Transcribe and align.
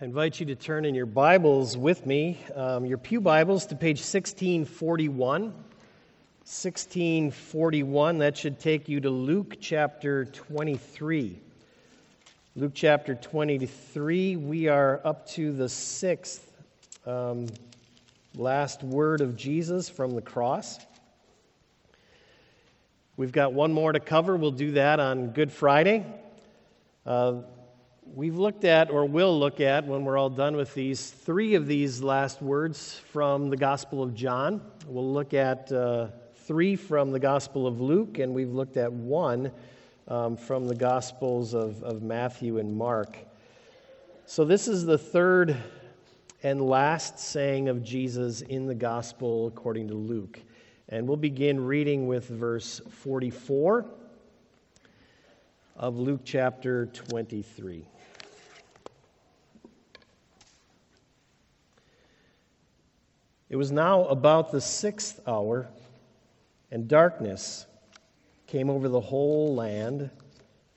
I 0.00 0.06
invite 0.06 0.40
you 0.40 0.46
to 0.46 0.56
turn 0.56 0.84
in 0.84 0.96
your 0.96 1.06
Bibles 1.06 1.76
with 1.76 2.04
me, 2.04 2.40
um, 2.56 2.84
your 2.84 2.98
Pew 2.98 3.20
Bibles, 3.20 3.64
to 3.66 3.76
page 3.76 4.00
1641. 4.00 5.42
1641, 5.42 8.18
that 8.18 8.36
should 8.36 8.58
take 8.58 8.88
you 8.88 8.98
to 8.98 9.08
Luke 9.08 9.58
chapter 9.60 10.24
23. 10.24 11.38
Luke 12.56 12.72
chapter 12.74 13.14
23, 13.14 14.34
we 14.34 14.66
are 14.66 15.00
up 15.04 15.28
to 15.28 15.52
the 15.52 15.68
sixth 15.68 16.52
um, 17.06 17.46
last 18.34 18.82
word 18.82 19.20
of 19.20 19.36
Jesus 19.36 19.88
from 19.88 20.16
the 20.16 20.22
cross. 20.22 20.80
We've 23.16 23.30
got 23.30 23.52
one 23.52 23.72
more 23.72 23.92
to 23.92 24.00
cover. 24.00 24.34
We'll 24.34 24.50
do 24.50 24.72
that 24.72 24.98
on 24.98 25.28
Good 25.28 25.52
Friday. 25.52 26.04
Uh, 27.06 27.42
We've 28.12 28.36
looked 28.36 28.64
at, 28.64 28.90
or 28.90 29.06
will 29.06 29.38
look 29.38 29.60
at, 29.60 29.86
when 29.86 30.04
we're 30.04 30.18
all 30.18 30.30
done 30.30 30.56
with 30.56 30.74
these, 30.74 31.10
three 31.10 31.54
of 31.54 31.66
these 31.66 32.02
last 32.02 32.42
words 32.42 33.00
from 33.10 33.48
the 33.48 33.56
Gospel 33.56 34.02
of 34.02 34.14
John. 34.14 34.60
We'll 34.86 35.10
look 35.10 35.32
at 35.32 35.72
uh, 35.72 36.08
three 36.34 36.76
from 36.76 37.12
the 37.12 37.18
Gospel 37.18 37.66
of 37.66 37.80
Luke, 37.80 38.18
and 38.18 38.34
we've 38.34 38.52
looked 38.52 38.76
at 38.76 38.92
one 38.92 39.50
um, 40.06 40.36
from 40.36 40.68
the 40.68 40.74
Gospels 40.74 41.54
of, 41.54 41.82
of 41.82 42.02
Matthew 42.02 42.58
and 42.58 42.76
Mark. 42.76 43.16
So, 44.26 44.44
this 44.44 44.68
is 44.68 44.84
the 44.84 44.98
third 44.98 45.56
and 46.42 46.60
last 46.60 47.18
saying 47.18 47.68
of 47.68 47.82
Jesus 47.82 48.42
in 48.42 48.66
the 48.66 48.74
Gospel 48.74 49.46
according 49.46 49.88
to 49.88 49.94
Luke. 49.94 50.40
And 50.90 51.08
we'll 51.08 51.16
begin 51.16 51.64
reading 51.64 52.06
with 52.06 52.28
verse 52.28 52.82
44 52.90 53.86
of 55.76 55.98
Luke 55.98 56.20
chapter 56.24 56.86
23. 56.86 57.86
It 63.54 63.56
was 63.56 63.70
now 63.70 64.06
about 64.06 64.50
the 64.50 64.60
sixth 64.60 65.20
hour, 65.28 65.68
and 66.72 66.88
darkness 66.88 67.66
came 68.48 68.68
over 68.68 68.88
the 68.88 68.98
whole 68.98 69.54
land 69.54 70.10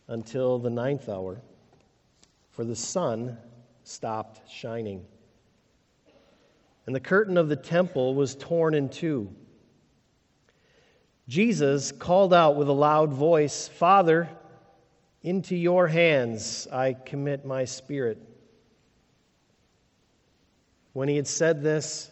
until 0.08 0.60
the 0.60 0.70
ninth 0.70 1.10
hour, 1.10 1.42
for 2.52 2.64
the 2.64 2.76
sun 2.76 3.36
stopped 3.84 4.48
shining. 4.48 5.04
And 6.86 6.94
the 6.94 7.00
curtain 7.00 7.36
of 7.36 7.50
the 7.50 7.56
temple 7.56 8.14
was 8.14 8.36
torn 8.36 8.76
in 8.76 8.90
two. 8.90 9.34
Jesus 11.28 11.92
called 11.92 12.32
out 12.32 12.58
with 12.58 12.68
a 12.68 12.73
loud 12.73 13.12
voice, 13.12 13.68
Father, 13.68 14.30
into 15.23 15.56
your 15.56 15.88
hands 15.88 16.68
I 16.72 16.94
commit 16.94 17.44
my 17.44 17.66
spirit. 17.66 18.20
When 20.94 21.10
he 21.10 21.16
had 21.16 21.28
said 21.28 21.64
this, 21.64 22.12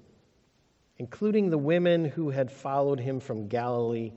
including 1.01 1.49
the 1.49 1.57
women 1.57 2.05
who 2.05 2.29
had 2.29 2.51
followed 2.51 2.99
him 2.99 3.19
from 3.19 3.47
Galilee, 3.47 4.11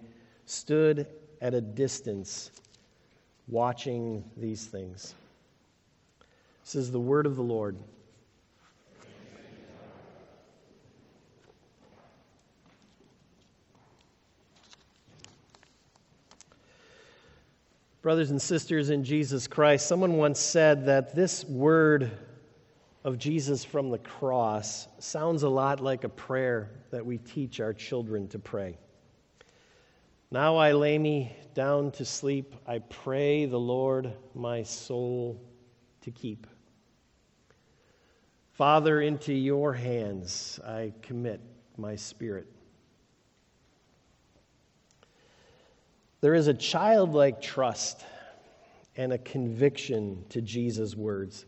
stood 0.44 1.06
at 1.40 1.54
a 1.54 1.60
distance 1.62 2.50
watching 3.48 4.22
these 4.36 4.67
things. 4.67 5.14
This 6.62 6.74
is 6.74 6.92
the 6.92 7.00
word 7.00 7.24
of 7.24 7.36
the 7.36 7.42
Lord. 7.42 7.78
Brothers 18.02 18.30
and 18.30 18.42
sisters 18.42 18.90
in 18.90 19.05
Jesus 19.05 19.46
Christ, 19.46 19.86
someone 19.86 20.18
once 20.18 20.39
said 20.39 20.84
that 20.84 21.14
this 21.14 21.46
word 21.46 22.11
of 23.04 23.18
Jesus 23.18 23.64
from 23.64 23.90
the 23.90 23.98
cross 23.98 24.88
sounds 24.98 25.42
a 25.42 25.48
lot 25.48 25.80
like 25.80 26.04
a 26.04 26.08
prayer 26.08 26.70
that 26.90 27.04
we 27.04 27.18
teach 27.18 27.60
our 27.60 27.74
children 27.74 28.26
to 28.28 28.38
pray. 28.38 28.78
Now 30.30 30.56
I 30.56 30.72
lay 30.72 30.98
me 30.98 31.36
down 31.52 31.90
to 31.92 32.04
sleep. 32.04 32.56
I 32.66 32.78
pray 32.78 33.44
the 33.44 33.60
Lord 33.60 34.12
my 34.34 34.62
soul 34.62 35.40
to 36.00 36.10
keep. 36.10 36.46
Father, 38.52 39.02
into 39.02 39.34
your 39.34 39.74
hands 39.74 40.58
I 40.64 40.94
commit 41.02 41.40
my 41.76 41.96
spirit. 41.96 42.46
There 46.22 46.34
is 46.34 46.48
a 46.48 46.54
childlike 46.54 47.42
trust 47.42 48.02
and 48.96 49.12
a 49.12 49.18
conviction 49.18 50.24
to 50.30 50.40
Jesus' 50.40 50.96
words. 50.96 51.44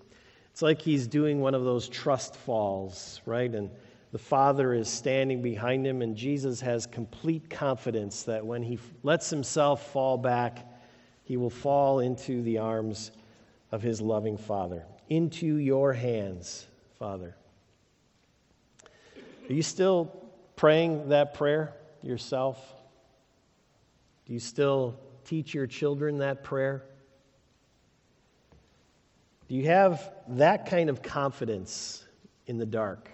It's 0.57 0.63
like 0.63 0.81
he's 0.81 1.07
doing 1.07 1.43
one 1.43 1.55
of 1.55 1.65
those 1.65 1.87
trust 1.87 2.35
falls, 2.35 3.21
right? 3.27 3.55
And 3.55 3.69
the 4.11 4.19
Father 4.19 4.73
is 4.73 4.89
standing 4.89 5.43
behind 5.43 5.87
him, 5.87 6.01
and 6.01 6.17
Jesus 6.17 6.63
has 6.63 6.87
complete 6.87 7.51
confidence 7.51 8.23
that 8.23 8.47
when 8.47 8.63
he 8.63 8.79
lets 9.03 9.29
himself 9.29 9.93
fall 9.93 10.17
back, 10.17 10.67
he 11.25 11.37
will 11.37 11.51
fall 11.51 12.01
into 12.01 12.41
the 12.41 12.57
arms 12.57 13.11
of 13.71 13.83
his 13.83 14.01
loving 14.01 14.39
Father. 14.39 14.87
Into 15.11 15.59
your 15.59 15.93
hands, 15.93 16.67
Father. 16.99 17.37
Are 19.51 19.53
you 19.53 19.63
still 19.63 20.11
praying 20.57 21.11
that 21.11 21.35
prayer 21.35 21.75
yourself? 22.03 22.59
Do 24.25 24.33
you 24.33 24.41
still 24.41 24.99
teach 25.27 25.53
your 25.53 25.67
children 25.67 26.17
that 26.21 26.43
prayer? 26.43 26.83
Do 29.49 29.55
you 29.55 29.67
have 29.67 30.13
that 30.29 30.67
kind 30.67 30.91
of 30.91 31.03
confidence 31.03 32.05
in 32.47 32.59
the 32.59 32.67
dark? 32.67 33.09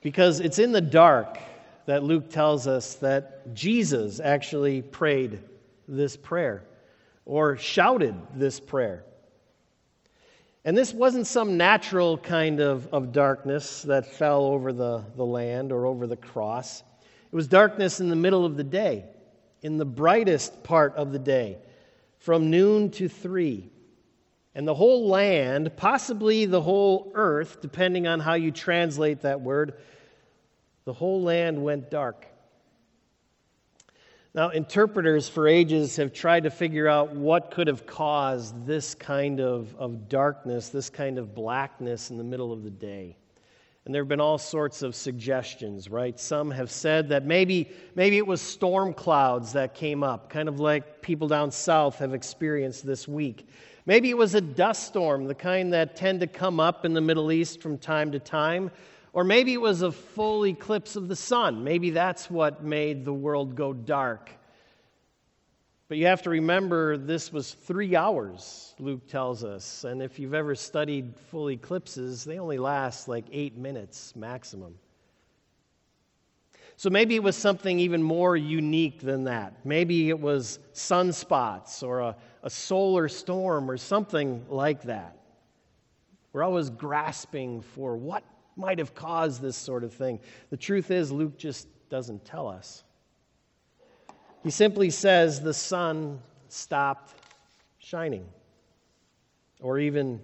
Because 0.00 0.40
it's 0.40 0.58
in 0.58 0.72
the 0.72 0.80
dark 0.80 1.38
that 1.84 2.02
Luke 2.02 2.30
tells 2.30 2.66
us 2.66 2.94
that 2.96 3.54
Jesus 3.54 4.20
actually 4.20 4.80
prayed 4.80 5.40
this 5.86 6.16
prayer 6.16 6.64
or 7.26 7.58
shouted 7.58 8.14
this 8.34 8.58
prayer. 8.58 9.04
And 10.64 10.76
this 10.76 10.94
wasn't 10.94 11.26
some 11.26 11.56
natural 11.56 12.16
kind 12.16 12.60
of, 12.60 12.86
of 12.92 13.12
darkness 13.12 13.82
that 13.82 14.06
fell 14.06 14.44
over 14.44 14.72
the, 14.72 15.04
the 15.16 15.26
land 15.26 15.72
or 15.72 15.86
over 15.86 16.06
the 16.06 16.16
cross. 16.16 16.82
It 17.30 17.36
was 17.36 17.48
darkness 17.48 18.00
in 18.00 18.08
the 18.08 18.16
middle 18.16 18.46
of 18.46 18.56
the 18.56 18.64
day, 18.64 19.04
in 19.60 19.76
the 19.76 19.84
brightest 19.84 20.62
part 20.62 20.94
of 20.94 21.12
the 21.12 21.18
day 21.18 21.58
from 22.22 22.50
noon 22.50 22.90
to 22.90 23.08
three. 23.08 23.68
And 24.54 24.66
the 24.66 24.74
whole 24.74 25.08
land, 25.08 25.76
possibly 25.76 26.46
the 26.46 26.60
whole 26.60 27.10
earth, 27.14 27.60
depending 27.60 28.06
on 28.06 28.20
how 28.20 28.34
you 28.34 28.50
translate 28.50 29.22
that 29.22 29.40
word, 29.40 29.74
the 30.84 30.92
whole 30.92 31.22
land 31.22 31.62
went 31.62 31.90
dark. 31.90 32.26
Now, 34.34 34.50
interpreters 34.50 35.28
for 35.28 35.46
ages 35.48 35.96
have 35.96 36.12
tried 36.12 36.44
to 36.44 36.50
figure 36.50 36.88
out 36.88 37.14
what 37.14 37.50
could 37.50 37.66
have 37.66 37.86
caused 37.86 38.66
this 38.66 38.94
kind 38.94 39.40
of, 39.40 39.74
of 39.76 40.08
darkness, 40.08 40.68
this 40.68 40.90
kind 40.90 41.18
of 41.18 41.34
blackness 41.34 42.10
in 42.10 42.18
the 42.18 42.24
middle 42.24 42.52
of 42.52 42.62
the 42.62 42.70
day. 42.70 43.16
And 43.84 43.92
there 43.92 44.02
have 44.02 44.08
been 44.08 44.20
all 44.20 44.38
sorts 44.38 44.82
of 44.82 44.94
suggestions, 44.94 45.88
right? 45.88 46.18
Some 46.18 46.52
have 46.52 46.70
said 46.70 47.08
that 47.08 47.24
maybe, 47.24 47.68
maybe 47.96 48.16
it 48.16 48.26
was 48.26 48.40
storm 48.40 48.94
clouds 48.94 49.52
that 49.54 49.74
came 49.74 50.04
up, 50.04 50.30
kind 50.30 50.48
of 50.48 50.60
like 50.60 51.02
people 51.02 51.26
down 51.26 51.50
south 51.50 51.98
have 51.98 52.14
experienced 52.14 52.86
this 52.86 53.08
week. 53.08 53.48
Maybe 53.84 54.10
it 54.10 54.16
was 54.16 54.36
a 54.36 54.40
dust 54.40 54.86
storm, 54.86 55.26
the 55.26 55.34
kind 55.34 55.72
that 55.72 55.96
tend 55.96 56.20
to 56.20 56.28
come 56.28 56.60
up 56.60 56.84
in 56.84 56.94
the 56.94 57.00
Middle 57.00 57.32
East 57.32 57.60
from 57.60 57.76
time 57.76 58.12
to 58.12 58.20
time. 58.20 58.70
Or 59.12 59.24
maybe 59.24 59.52
it 59.52 59.60
was 59.60 59.82
a 59.82 59.90
full 59.90 60.46
eclipse 60.46 60.94
of 60.94 61.08
the 61.08 61.16
sun. 61.16 61.64
Maybe 61.64 61.90
that's 61.90 62.30
what 62.30 62.62
made 62.62 63.04
the 63.04 63.12
world 63.12 63.56
go 63.56 63.72
dark. 63.72 64.30
But 65.92 65.98
you 65.98 66.06
have 66.06 66.22
to 66.22 66.30
remember 66.30 66.96
this 66.96 67.30
was 67.34 67.52
three 67.52 67.94
hours, 67.94 68.74
Luke 68.78 69.06
tells 69.08 69.44
us. 69.44 69.84
And 69.84 70.00
if 70.00 70.18
you've 70.18 70.32
ever 70.32 70.54
studied 70.54 71.14
full 71.30 71.50
eclipses, 71.50 72.24
they 72.24 72.38
only 72.38 72.56
last 72.56 73.08
like 73.08 73.26
eight 73.30 73.58
minutes 73.58 74.16
maximum. 74.16 74.74
So 76.78 76.88
maybe 76.88 77.14
it 77.14 77.22
was 77.22 77.36
something 77.36 77.78
even 77.78 78.02
more 78.02 78.38
unique 78.38 79.02
than 79.02 79.24
that. 79.24 79.66
Maybe 79.66 80.08
it 80.08 80.18
was 80.18 80.60
sunspots 80.72 81.82
or 81.82 82.00
a, 82.00 82.16
a 82.42 82.48
solar 82.48 83.06
storm 83.06 83.70
or 83.70 83.76
something 83.76 84.46
like 84.48 84.84
that. 84.84 85.18
We're 86.32 86.42
always 86.42 86.70
grasping 86.70 87.60
for 87.60 87.98
what 87.98 88.24
might 88.56 88.78
have 88.78 88.94
caused 88.94 89.42
this 89.42 89.58
sort 89.58 89.84
of 89.84 89.92
thing. 89.92 90.20
The 90.48 90.56
truth 90.56 90.90
is, 90.90 91.12
Luke 91.12 91.36
just 91.36 91.68
doesn't 91.90 92.24
tell 92.24 92.48
us. 92.48 92.82
He 94.42 94.50
simply 94.50 94.90
says 94.90 95.40
the 95.40 95.54
sun 95.54 96.20
stopped 96.48 97.14
shining, 97.78 98.26
or 99.60 99.78
even 99.78 100.20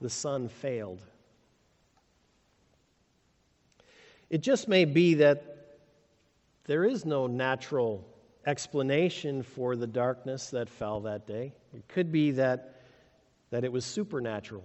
the 0.00 0.10
sun 0.10 0.48
failed. 0.48 1.02
It 4.30 4.42
just 4.42 4.68
may 4.68 4.84
be 4.84 5.14
that 5.14 5.78
there 6.66 6.84
is 6.84 7.04
no 7.04 7.26
natural 7.26 8.06
explanation 8.46 9.42
for 9.42 9.74
the 9.74 9.86
darkness 9.86 10.50
that 10.50 10.68
fell 10.68 11.00
that 11.00 11.26
day. 11.26 11.52
It 11.74 11.88
could 11.88 12.12
be 12.12 12.30
that, 12.32 12.82
that 13.50 13.64
it 13.64 13.72
was 13.72 13.84
supernatural. 13.84 14.64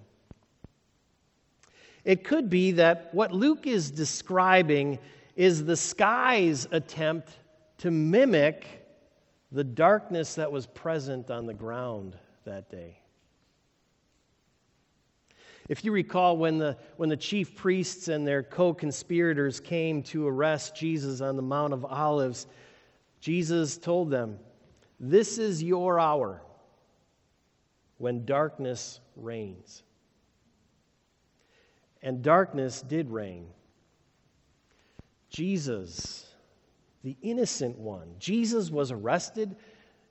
It 2.06 2.24
could 2.24 2.50
be 2.50 2.72
that 2.72 3.10
what 3.14 3.32
Luke 3.32 3.66
is 3.66 3.90
describing 3.90 5.00
is 5.36 5.66
the 5.66 5.78
sky's 5.78 6.68
attempt 6.72 7.30
to 7.80 7.90
mimic 7.90 8.83
the 9.54 9.64
darkness 9.64 10.36
that 10.36 10.52
was 10.52 10.66
present 10.66 11.30
on 11.30 11.46
the 11.46 11.54
ground 11.54 12.18
that 12.44 12.70
day. 12.72 12.98
If 15.70 15.86
you 15.86 15.92
recall, 15.92 16.36
when 16.36 16.58
the, 16.58 16.76
when 16.98 17.08
the 17.08 17.16
chief 17.16 17.56
priests 17.56 18.10
and 18.10 18.28
their 18.28 18.44
co 18.44 18.74
conspirators 18.74 19.60
came 19.60 20.04
to 20.04 20.28
arrest 20.28 20.76
Jesus 20.76 21.22
on 21.22 21.38
the 21.38 21.42
Mount 21.42 21.72
of 21.72 21.86
Olives, 21.86 22.48
Jesus 23.22 23.78
told 23.78 24.10
them, 24.10 24.40
This 25.00 25.38
is 25.38 25.64
your 25.64 26.00
hour 26.00 26.42
when 27.98 28.26
darkness 28.26 29.00
reigns. 29.16 29.84
And 32.02 32.22
darkness 32.22 32.82
did 32.82 33.10
reign. 33.10 33.48
Jesus, 35.30 36.33
the 37.04 37.18
innocent 37.22 37.78
one, 37.78 38.16
Jesus 38.18 38.72
was 38.72 38.92
arrested, 38.92 39.56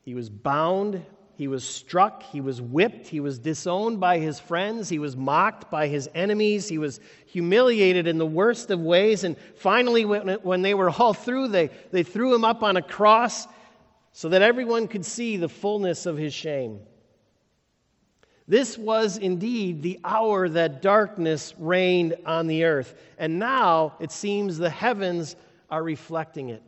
he 0.02 0.14
was 0.14 0.28
bound, 0.28 1.02
he 1.36 1.48
was 1.48 1.64
struck, 1.64 2.22
he 2.22 2.40
was 2.40 2.60
whipped, 2.60 3.06
he 3.06 3.20
was 3.20 3.38
disowned 3.38 3.98
by 3.98 4.18
his 4.18 4.38
friends, 4.38 4.88
he 4.88 4.98
was 4.98 5.16
mocked 5.16 5.70
by 5.70 5.88
his 5.88 6.08
enemies, 6.14 6.68
he 6.68 6.78
was 6.78 7.00
humiliated 7.26 8.06
in 8.06 8.18
the 8.18 8.26
worst 8.26 8.70
of 8.70 8.80
ways. 8.80 9.24
And 9.24 9.36
finally, 9.56 10.04
when, 10.04 10.62
they 10.62 10.74
were 10.74 10.90
all 10.90 11.14
through, 11.14 11.48
they, 11.48 11.70
they 11.90 12.02
threw 12.02 12.34
him 12.34 12.44
up 12.44 12.62
on 12.62 12.76
a 12.76 12.82
cross 12.82 13.48
so 14.12 14.28
that 14.28 14.42
everyone 14.42 14.86
could 14.86 15.06
see 15.06 15.38
the 15.38 15.48
fullness 15.48 16.04
of 16.04 16.18
his 16.18 16.34
shame. 16.34 16.80
This 18.46 18.76
was 18.76 19.16
indeed 19.16 19.82
the 19.82 19.98
hour 20.04 20.48
that 20.50 20.82
darkness 20.82 21.54
reigned 21.58 22.16
on 22.26 22.48
the 22.48 22.64
earth. 22.64 22.94
And 23.16 23.38
now 23.38 23.94
it 23.98 24.12
seems 24.12 24.58
the 24.58 24.68
heavens 24.68 25.36
are 25.70 25.82
reflecting 25.82 26.50
it. 26.50 26.62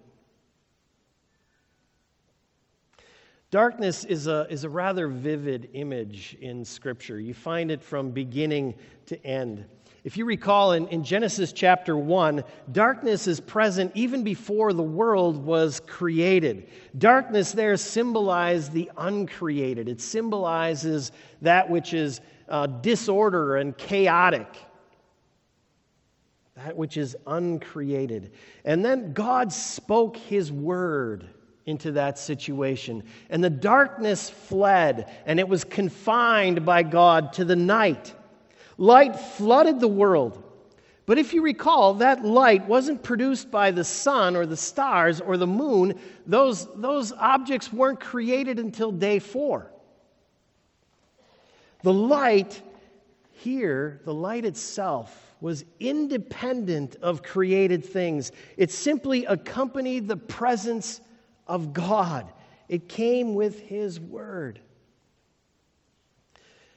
Darkness 3.55 4.03
is 4.03 4.27
a, 4.27 4.49
is 4.51 4.65
a 4.65 4.69
rather 4.69 5.07
vivid 5.07 5.69
image 5.75 6.37
in 6.41 6.65
Scripture. 6.65 7.21
You 7.21 7.35
find 7.35 7.71
it 7.71 7.85
from 7.85 8.11
beginning 8.11 8.75
to 9.07 9.25
end. 9.25 9.65
If 10.03 10.17
you 10.17 10.25
recall 10.25 10.73
in, 10.73 10.89
in 10.89 11.05
Genesis 11.05 11.53
chapter 11.53 11.97
1, 11.97 12.43
darkness 12.73 13.29
is 13.29 13.39
present 13.39 13.93
even 13.95 14.25
before 14.25 14.73
the 14.73 14.83
world 14.83 15.37
was 15.37 15.79
created. 15.87 16.69
Darkness 16.99 17.53
there 17.53 17.77
symbolized 17.77 18.73
the 18.73 18.91
uncreated, 18.97 19.89
it 19.89 20.01
symbolizes 20.01 21.13
that 21.41 21.71
which 21.71 21.95
is 21.95 22.23
uh, 22.49 22.67
disorder 22.67 23.59
and 23.59 23.79
chaotic, 23.79 24.53
that 26.57 26.77
which 26.77 26.97
is 26.97 27.15
uncreated. 27.29 28.33
And 28.65 28.85
then 28.85 29.13
God 29.13 29.53
spoke 29.53 30.17
his 30.17 30.51
word 30.51 31.29
into 31.67 31.93
that 31.93 32.19
situation. 32.19 33.03
And 33.31 33.43
the 33.43 33.51
darkness 33.51 34.29
fled, 34.29 35.11
and 35.27 35.41
it 35.41 35.49
was 35.49 35.65
confined 35.65 36.65
by 36.65 36.83
God 36.83 37.33
to 37.35 37.45
the 37.45 37.57
night. 37.57 38.15
Light 38.77 39.17
flooded 39.17 39.81
the 39.81 39.89
world. 39.89 40.43
But 41.07 41.19
if 41.19 41.35
you 41.35 41.43
recall, 41.43 41.95
that 41.95 42.25
light 42.25 42.67
wasn't 42.67 43.03
produced 43.03 43.51
by 43.51 43.71
the 43.71 43.85
sun 43.85 44.37
or 44.37 44.47
the 44.47 44.57
stars 44.57 45.21
or 45.21 45.37
the 45.37 45.47
moon. 45.47 45.99
Those, 46.27 46.67
those 46.77 47.13
objects 47.13 47.73
weren't 47.73 48.01
created 48.01 48.59
until 48.59 48.91
day 48.91 49.19
four. 49.19 49.71
The 51.83 51.93
light 51.93 52.63
here, 53.33 54.01
the 54.05 54.15
light 54.15 54.47
itself, 54.47 55.35
was 55.43 55.67
independent 55.79 56.97
of 57.03 57.23
created 57.23 57.85
things. 57.85 58.33
It 58.57 58.71
simply 58.71 59.27
accompanied 59.27 60.09
the 60.09 60.17
presence 60.17 61.03
of 61.47 61.73
God. 61.73 62.33
It 62.69 62.89
came 62.89 63.35
with 63.35 63.61
His 63.61 64.01
Word. 64.01 64.61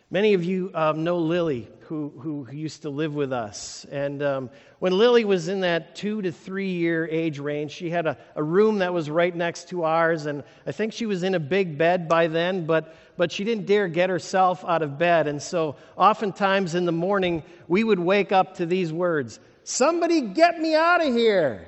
Many 0.10 0.34
of 0.34 0.44
you 0.44 0.72
um, 0.74 1.04
know 1.04 1.18
Lily, 1.18 1.68
who, 1.82 2.14
who 2.20 2.48
used 2.52 2.84
to 2.84 2.90
live 2.90 3.14
with 3.14 3.34
us. 3.34 3.86
And 3.92 4.24
um, 4.24 4.50
when 4.80 4.98
Lily 4.98 5.26
was 5.26 5.50
in 5.50 5.62
that 5.62 5.96
two 5.96 6.22
to 6.22 6.32
three 6.32 6.72
year 6.72 7.06
age 7.08 7.40
range, 7.40 7.72
she 7.72 7.90
had 7.90 8.06
a, 8.08 8.18
a 8.36 8.44
room 8.44 8.80
that 8.80 8.94
was 8.94 9.10
right 9.10 9.36
next 9.36 9.70
to 9.70 9.84
ours. 9.84 10.26
And 10.26 10.44
I 10.66 10.72
think 10.72 10.94
she 10.94 11.06
was 11.06 11.24
in 11.24 11.36
a 11.36 11.40
big 11.40 11.78
bed 11.78 12.08
by 12.08 12.28
then, 12.28 12.66
but, 12.66 12.96
but 13.18 13.34
she 13.34 13.44
didn't 13.44 13.66
dare 13.66 13.90
get 13.90 14.10
herself 14.10 14.64
out 14.66 14.82
of 14.82 14.98
bed. 14.98 15.28
And 15.28 15.42
so 15.42 15.76
oftentimes 15.98 16.76
in 16.76 16.86
the 16.86 16.92
morning, 16.94 17.44
we 17.68 17.84
would 17.84 18.00
wake 18.00 18.32
up 18.32 18.56
to 18.56 18.66
these 18.66 18.94
words 18.94 19.40
Somebody 19.64 20.22
get 20.22 20.58
me 20.58 20.76
out 20.76 21.06
of 21.06 21.14
here. 21.14 21.68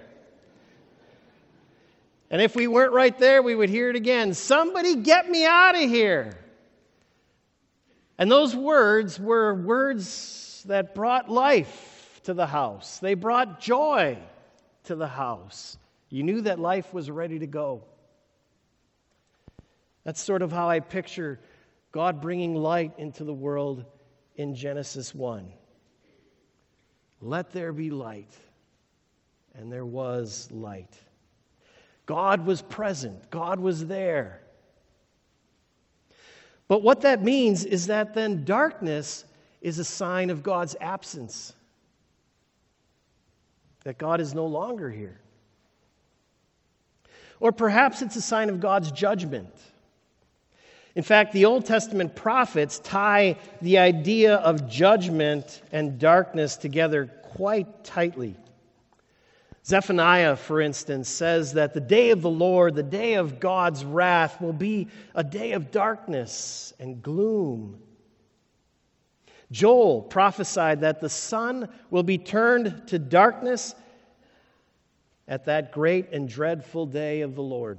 And 2.30 2.42
if 2.42 2.56
we 2.56 2.68
weren't 2.68 2.94
right 2.94 3.18
there, 3.18 3.42
we 3.42 3.56
would 3.56 3.70
hear 3.70 3.90
it 3.90 3.96
again 3.96 4.34
Somebody 4.34 4.96
get 4.96 5.30
me 5.30 5.46
out 5.46 5.76
of 5.76 5.90
here. 5.90 6.38
And 8.18 8.30
those 8.30 8.56
words 8.56 9.20
were 9.20 9.56
words 9.56 10.64
that 10.68 10.94
brought 10.94 11.30
life 11.30 12.22
to 12.24 12.34
the 12.34 12.46
house, 12.46 13.00
they 13.00 13.14
brought 13.14 13.60
joy 13.60 14.18
to 14.84 14.96
the 14.96 15.08
house. 15.08 15.78
You 16.10 16.24
knew 16.24 16.42
that 16.42 16.60
life 16.60 16.94
was 16.94 17.10
ready 17.12 17.40
to 17.40 17.48
go. 17.48 17.84
That's 20.04 20.22
sort 20.22 20.42
of 20.42 20.52
how 20.52 20.68
I 20.70 20.80
picture 20.80 21.40
God 21.92 22.20
bringing 22.20 22.56
light 22.56 22.94
into 22.98 23.24
the 23.24 23.34
world 23.34 23.86
in 24.36 24.56
Genesis 24.56 25.14
1. 25.14 25.52
Let 27.22 27.52
there 27.52 27.72
be 27.72 27.90
light. 27.92 28.34
And 29.54 29.72
there 29.72 29.86
was 29.86 30.50
light. 30.52 30.98
God 32.10 32.48
was 32.48 32.64
present, 32.64 33.30
God 33.30 33.60
was 33.60 33.86
there. 33.86 34.42
But 36.68 36.82
what 36.82 37.02
that 37.02 37.24
means 37.24 37.64
is 37.64 37.86
that 37.86 38.16
then 38.16 38.46
darkness 38.46 39.26
is 39.62 39.78
a 39.78 39.84
sign 39.84 40.32
of 40.32 40.42
God's 40.42 40.76
absence, 40.82 41.54
that 43.84 44.00
God 44.00 44.22
is 44.22 44.34
no 44.34 44.48
longer 44.48 44.90
here. 44.90 45.22
Or 47.40 47.52
perhaps 47.52 48.02
it's 48.02 48.16
a 48.16 48.24
sign 48.24 48.50
of 48.50 48.60
God's 48.60 48.92
judgment. 48.92 49.54
In 50.96 51.04
fact, 51.04 51.32
the 51.32 51.46
Old 51.46 51.68
Testament 51.68 52.16
prophets 52.16 52.80
tie 52.80 53.38
the 53.62 53.78
idea 53.78 54.38
of 54.38 54.68
judgment 54.68 55.62
and 55.72 56.00
darkness 56.00 56.58
together 56.58 57.06
quite 57.06 57.84
tightly. 57.84 58.36
Zephaniah, 59.70 60.36
for 60.36 60.62
instance, 60.62 61.08
says 61.08 61.54
that 61.54 61.76
the 61.76 61.80
day 61.80 62.10
of 62.10 62.24
the 62.24 62.30
Lord, 62.30 62.74
the 62.74 62.82
day 62.82 63.14
of 63.14 63.40
God's 63.40 63.86
wrath, 63.86 64.42
will 64.42 64.52
be 64.52 64.88
a 65.14 65.24
day 65.24 65.52
of 65.52 65.70
darkness 65.70 66.74
and 66.80 67.04
gloom. 67.04 67.80
Joel 69.52 70.02
prophesied 70.02 70.82
that 70.82 71.02
the 71.02 71.10
sun 71.10 71.70
will 71.92 72.02
be 72.02 72.18
turned 72.18 72.88
to 72.88 72.98
darkness 72.98 73.76
at 75.28 75.46
that 75.46 75.72
great 75.72 76.12
and 76.14 76.28
dreadful 76.28 76.88
day 76.88 77.22
of 77.22 77.36
the 77.36 77.44
Lord. 77.44 77.78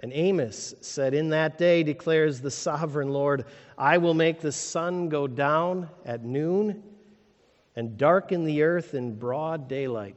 And 0.00 0.14
Amos 0.14 0.74
said, 0.80 1.12
In 1.12 1.28
that 1.28 1.58
day 1.58 1.82
declares 1.82 2.40
the 2.40 2.50
sovereign 2.50 3.10
Lord, 3.10 3.44
I 3.76 3.98
will 3.98 4.14
make 4.14 4.40
the 4.40 4.50
sun 4.50 5.10
go 5.10 5.26
down 5.26 5.90
at 6.06 6.24
noon 6.24 6.82
and 7.76 7.98
darken 7.98 8.44
the 8.44 8.62
earth 8.62 8.94
in 8.94 9.18
broad 9.18 9.68
daylight. 9.68 10.16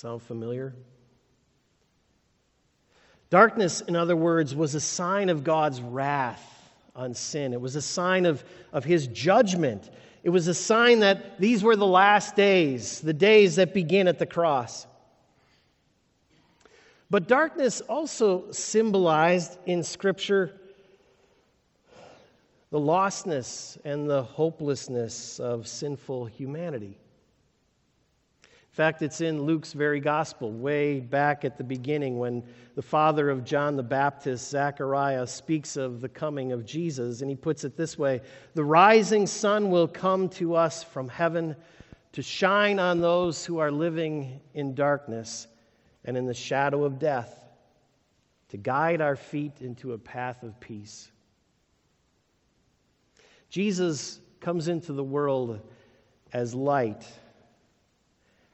Sound 0.00 0.22
familiar? 0.22 0.72
Darkness, 3.28 3.82
in 3.82 3.94
other 3.96 4.16
words, 4.16 4.54
was 4.54 4.74
a 4.74 4.80
sign 4.80 5.28
of 5.28 5.44
God's 5.44 5.82
wrath 5.82 6.72
on 6.96 7.12
sin. 7.12 7.52
It 7.52 7.60
was 7.60 7.76
a 7.76 7.82
sign 7.82 8.24
of, 8.24 8.42
of 8.72 8.82
his 8.82 9.08
judgment. 9.08 9.90
It 10.22 10.30
was 10.30 10.48
a 10.48 10.54
sign 10.54 11.00
that 11.00 11.38
these 11.38 11.62
were 11.62 11.76
the 11.76 11.86
last 11.86 12.34
days, 12.34 13.02
the 13.02 13.12
days 13.12 13.56
that 13.56 13.74
begin 13.74 14.08
at 14.08 14.18
the 14.18 14.24
cross. 14.24 14.86
But 17.10 17.28
darkness 17.28 17.82
also 17.82 18.50
symbolized 18.52 19.58
in 19.66 19.82
Scripture 19.82 20.58
the 22.70 22.80
lostness 22.80 23.76
and 23.84 24.08
the 24.08 24.22
hopelessness 24.22 25.38
of 25.38 25.68
sinful 25.68 26.24
humanity. 26.24 26.96
In 28.70 28.76
fact, 28.76 29.02
it's 29.02 29.20
in 29.20 29.42
Luke's 29.42 29.72
very 29.72 29.98
gospel, 29.98 30.52
way 30.52 31.00
back 31.00 31.44
at 31.44 31.58
the 31.58 31.64
beginning, 31.64 32.20
when 32.20 32.44
the 32.76 32.82
father 32.82 33.28
of 33.28 33.44
John 33.44 33.74
the 33.74 33.82
Baptist, 33.82 34.48
Zechariah, 34.48 35.26
speaks 35.26 35.76
of 35.76 36.00
the 36.00 36.08
coming 36.08 36.52
of 36.52 36.64
Jesus, 36.64 37.20
and 37.20 37.28
he 37.28 37.34
puts 37.34 37.64
it 37.64 37.76
this 37.76 37.98
way 37.98 38.20
The 38.54 38.64
rising 38.64 39.26
sun 39.26 39.70
will 39.70 39.88
come 39.88 40.28
to 40.30 40.54
us 40.54 40.84
from 40.84 41.08
heaven 41.08 41.56
to 42.12 42.22
shine 42.22 42.78
on 42.78 43.00
those 43.00 43.44
who 43.44 43.58
are 43.58 43.72
living 43.72 44.40
in 44.54 44.76
darkness 44.76 45.48
and 46.04 46.16
in 46.16 46.26
the 46.26 46.34
shadow 46.34 46.84
of 46.84 47.00
death, 47.00 47.44
to 48.50 48.56
guide 48.56 49.00
our 49.00 49.16
feet 49.16 49.60
into 49.60 49.94
a 49.94 49.98
path 49.98 50.44
of 50.44 50.58
peace. 50.60 51.10
Jesus 53.48 54.20
comes 54.38 54.68
into 54.68 54.92
the 54.92 55.04
world 55.04 55.60
as 56.32 56.54
light, 56.54 57.04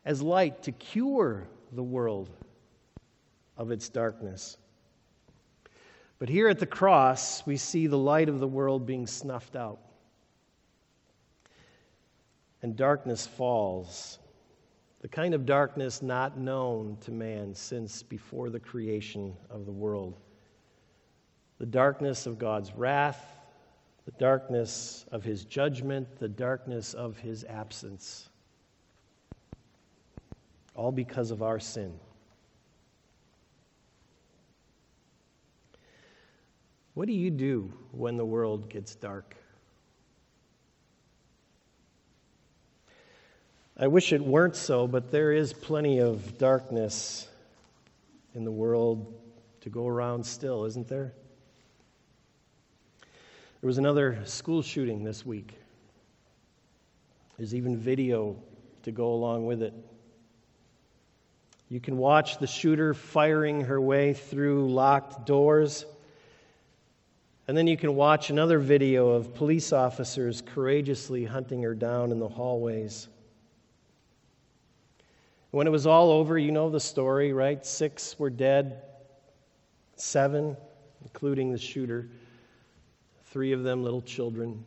as 0.06 0.22
light 0.22 0.62
to 0.62 0.72
cure 0.72 1.46
the 1.72 1.82
world 1.82 2.30
of 3.58 3.72
its 3.72 3.88
darkness. 3.88 4.56
But 6.20 6.28
here 6.28 6.48
at 6.48 6.60
the 6.60 6.66
cross, 6.66 7.44
we 7.44 7.56
see 7.56 7.88
the 7.88 7.98
light 7.98 8.28
of 8.28 8.38
the 8.38 8.46
world 8.46 8.86
being 8.86 9.06
snuffed 9.06 9.56
out. 9.56 9.80
And 12.62 12.76
darkness 12.76 13.26
falls, 13.26 14.20
the 15.00 15.08
kind 15.08 15.34
of 15.34 15.44
darkness 15.44 16.00
not 16.00 16.38
known 16.38 16.96
to 17.02 17.10
man 17.10 17.52
since 17.54 18.02
before 18.02 18.48
the 18.48 18.60
creation 18.60 19.36
of 19.50 19.66
the 19.66 19.72
world. 19.72 20.18
The 21.58 21.66
darkness 21.66 22.26
of 22.26 22.38
God's 22.38 22.72
wrath, 22.74 23.24
the 24.04 24.12
darkness 24.12 25.04
of 25.10 25.24
his 25.24 25.44
judgment, 25.44 26.18
the 26.18 26.28
darkness 26.28 26.94
of 26.94 27.18
his 27.18 27.44
absence. 27.44 28.28
All 30.76 30.92
because 30.92 31.32
of 31.32 31.42
our 31.42 31.58
sin. 31.58 31.98
What 36.94 37.08
do 37.08 37.12
you 37.12 37.30
do 37.30 37.72
when 37.90 38.16
the 38.16 38.24
world 38.24 38.70
gets 38.70 38.94
dark? 38.94 39.36
I 43.78 43.88
wish 43.88 44.14
it 44.14 44.22
weren't 44.22 44.56
so, 44.56 44.86
but 44.86 45.10
there 45.10 45.32
is 45.32 45.52
plenty 45.52 45.98
of 45.98 46.38
darkness 46.38 47.28
in 48.34 48.44
the 48.44 48.50
world 48.50 49.12
to 49.60 49.68
go 49.68 49.86
around 49.86 50.24
still, 50.24 50.64
isn't 50.64 50.88
there? 50.88 51.12
There 53.60 53.68
was 53.68 53.78
another 53.78 54.20
school 54.24 54.62
shooting 54.62 55.04
this 55.04 55.26
week. 55.26 55.52
There's 57.36 57.54
even 57.54 57.76
video 57.76 58.36
to 58.84 58.90
go 58.90 59.12
along 59.12 59.44
with 59.44 59.60
it. 59.60 59.74
You 61.68 61.80
can 61.80 61.98
watch 61.98 62.38
the 62.38 62.46
shooter 62.46 62.94
firing 62.94 63.62
her 63.62 63.80
way 63.80 64.12
through 64.12 64.70
locked 64.72 65.26
doors. 65.26 65.84
And 67.48 67.56
then 67.56 67.66
you 67.66 67.76
can 67.76 67.94
watch 67.94 68.30
another 68.30 68.58
video 68.58 69.08
of 69.08 69.34
police 69.34 69.72
officers 69.72 70.42
courageously 70.42 71.24
hunting 71.24 71.62
her 71.62 71.74
down 71.74 72.12
in 72.12 72.18
the 72.18 72.28
hallways. 72.28 73.08
When 75.50 75.66
it 75.66 75.70
was 75.70 75.86
all 75.86 76.10
over, 76.10 76.38
you 76.38 76.52
know 76.52 76.70
the 76.70 76.80
story, 76.80 77.32
right? 77.32 77.64
Six 77.64 78.18
were 78.18 78.30
dead, 78.30 78.82
seven, 79.96 80.56
including 81.02 81.50
the 81.50 81.58
shooter 81.58 82.08
three 83.36 83.52
of 83.52 83.62
them 83.62 83.82
little 83.82 84.00
children. 84.00 84.64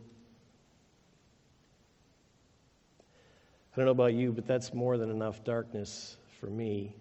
I 3.74 3.76
don't 3.76 3.86
know 3.86 3.92
about 3.92 4.14
you, 4.14 4.32
but 4.32 4.46
that's 4.46 4.74
more 4.74 4.98
than 4.98 5.10
enough 5.10 5.44
darkness 5.44 6.18
for 6.40 6.48
me. 6.48 6.96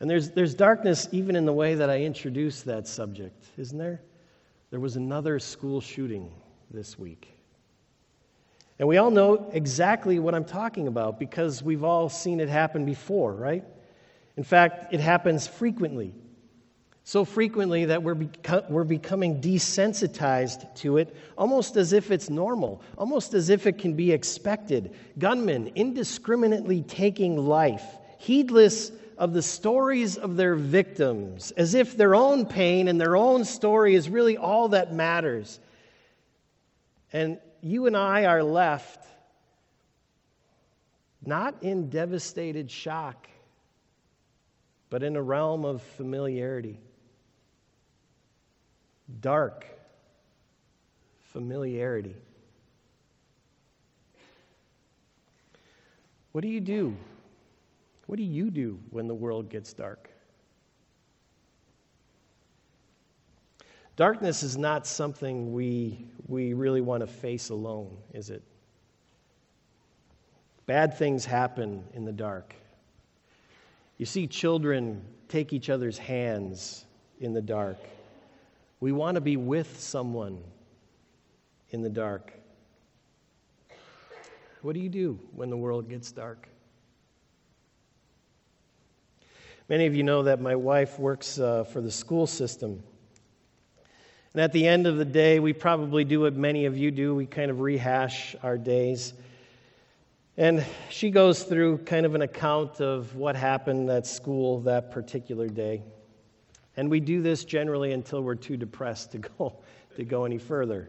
And 0.00 0.08
there's, 0.08 0.30
there's 0.30 0.54
darkness 0.54 1.08
even 1.12 1.34
in 1.36 1.44
the 1.44 1.52
way 1.52 1.74
that 1.74 1.90
I 1.90 2.02
introduce 2.02 2.62
that 2.62 2.86
subject, 2.86 3.44
isn't 3.56 3.78
there? 3.78 4.00
There 4.70 4.80
was 4.80 4.96
another 4.96 5.38
school 5.38 5.80
shooting 5.80 6.30
this 6.70 6.98
week. 6.98 7.34
And 8.78 8.86
we 8.86 8.96
all 8.98 9.10
know 9.10 9.50
exactly 9.52 10.20
what 10.20 10.34
I'm 10.34 10.44
talking 10.44 10.86
about 10.86 11.18
because 11.18 11.62
we've 11.62 11.82
all 11.82 12.08
seen 12.08 12.38
it 12.38 12.48
happen 12.48 12.84
before, 12.84 13.34
right? 13.34 13.64
In 14.36 14.44
fact, 14.44 14.94
it 14.94 15.00
happens 15.00 15.48
frequently 15.48 16.14
so 17.08 17.24
frequently 17.24 17.86
that 17.86 18.02
we're, 18.02 18.14
beco- 18.14 18.68
we're 18.68 18.84
becoming 18.84 19.40
desensitized 19.40 20.74
to 20.74 20.98
it, 20.98 21.16
almost 21.38 21.78
as 21.78 21.94
if 21.94 22.10
it's 22.10 22.28
normal, 22.28 22.82
almost 22.98 23.32
as 23.32 23.48
if 23.48 23.66
it 23.66 23.78
can 23.78 23.94
be 23.94 24.12
expected. 24.12 24.94
Gunmen 25.18 25.72
indiscriminately 25.74 26.82
taking 26.82 27.38
life, 27.38 27.82
heedless 28.18 28.92
of 29.16 29.32
the 29.32 29.40
stories 29.40 30.18
of 30.18 30.36
their 30.36 30.54
victims, 30.54 31.50
as 31.52 31.72
if 31.72 31.96
their 31.96 32.14
own 32.14 32.44
pain 32.44 32.88
and 32.88 33.00
their 33.00 33.16
own 33.16 33.46
story 33.46 33.94
is 33.94 34.10
really 34.10 34.36
all 34.36 34.68
that 34.68 34.92
matters. 34.92 35.60
And 37.10 37.38
you 37.62 37.86
and 37.86 37.96
I 37.96 38.26
are 38.26 38.42
left 38.42 39.02
not 41.24 41.54
in 41.62 41.88
devastated 41.88 42.70
shock, 42.70 43.26
but 44.90 45.02
in 45.02 45.16
a 45.16 45.22
realm 45.22 45.64
of 45.64 45.80
familiarity 45.80 46.78
dark 49.20 49.66
familiarity. 51.32 52.16
What 56.32 56.42
do 56.42 56.48
you 56.48 56.60
do? 56.60 56.96
What 58.06 58.16
do 58.16 58.22
you 58.22 58.50
do 58.50 58.78
when 58.90 59.06
the 59.06 59.14
world 59.14 59.50
gets 59.50 59.72
dark? 59.72 60.10
Darkness 63.96 64.42
is 64.42 64.56
not 64.56 64.86
something 64.86 65.52
we, 65.52 66.06
we 66.28 66.52
really 66.52 66.80
want 66.80 67.00
to 67.00 67.06
face 67.06 67.50
alone, 67.50 67.96
is 68.14 68.30
it? 68.30 68.42
Bad 70.66 70.96
things 70.96 71.24
happen 71.24 71.82
in 71.94 72.04
the 72.04 72.12
dark. 72.12 72.54
You 73.96 74.06
see 74.06 74.26
children 74.26 75.02
take 75.28 75.52
each 75.52 75.68
other's 75.68 75.98
hands 75.98 76.84
in 77.20 77.32
the 77.32 77.42
dark. 77.42 77.78
We 78.80 78.92
want 78.92 79.16
to 79.16 79.20
be 79.20 79.36
with 79.36 79.80
someone 79.80 80.42
in 81.70 81.82
the 81.82 81.90
dark. 81.90 82.32
What 84.62 84.74
do 84.74 84.80
you 84.80 84.88
do 84.88 85.18
when 85.32 85.50
the 85.50 85.56
world 85.56 85.88
gets 85.88 86.12
dark? 86.12 86.48
Many 89.68 89.86
of 89.86 89.94
you 89.94 90.02
know 90.02 90.22
that 90.22 90.40
my 90.40 90.56
wife 90.56 90.98
works 90.98 91.38
uh, 91.38 91.64
for 91.64 91.80
the 91.80 91.90
school 91.90 92.26
system. 92.26 92.82
And 94.32 94.42
at 94.42 94.52
the 94.52 94.66
end 94.66 94.86
of 94.86 94.96
the 94.96 95.04
day, 95.04 95.40
we 95.40 95.52
probably 95.52 96.04
do 96.04 96.20
what 96.20 96.34
many 96.34 96.64
of 96.64 96.78
you 96.78 96.90
do. 96.90 97.14
We 97.14 97.26
kind 97.26 97.50
of 97.50 97.60
rehash 97.60 98.34
our 98.42 98.56
days. 98.56 99.12
And 100.36 100.64
she 100.88 101.10
goes 101.10 101.42
through 101.42 101.78
kind 101.78 102.06
of 102.06 102.14
an 102.14 102.22
account 102.22 102.80
of 102.80 103.16
what 103.16 103.34
happened 103.36 103.90
at 103.90 104.06
school 104.06 104.60
that 104.60 104.90
particular 104.92 105.48
day. 105.48 105.82
And 106.78 106.88
we 106.88 107.00
do 107.00 107.20
this 107.22 107.44
generally 107.44 107.90
until 107.90 108.22
we're 108.22 108.36
too 108.36 108.56
depressed 108.56 109.10
to 109.10 109.18
go, 109.18 109.52
to 109.96 110.04
go 110.04 110.24
any 110.24 110.38
further. 110.38 110.88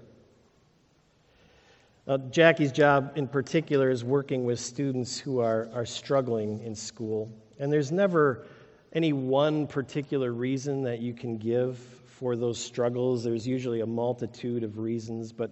Now, 2.06 2.18
Jackie's 2.18 2.72
job 2.72 3.14
in 3.16 3.28
particular 3.28 3.90
is 3.90 4.04
working 4.04 4.46
with 4.46 4.60
students 4.60 5.18
who 5.18 5.40
are, 5.40 5.68
are 5.74 5.88
struggling 5.88 6.62
in 6.62 6.76
school. 6.76 7.32
And 7.58 7.74
there's 7.74 7.92
never 7.92 8.46
any 8.94 9.14
one 9.14 9.66
particular 9.66 10.32
reason 10.32 10.84
that 10.84 11.00
you 11.00 11.16
can 11.16 11.40
give 11.40 11.80
for 12.06 12.36
those 12.36 12.64
struggles. 12.64 13.24
There's 13.24 13.48
usually 13.48 13.82
a 13.82 13.88
multitude 13.88 14.64
of 14.64 14.78
reasons, 14.78 15.34
but 15.34 15.50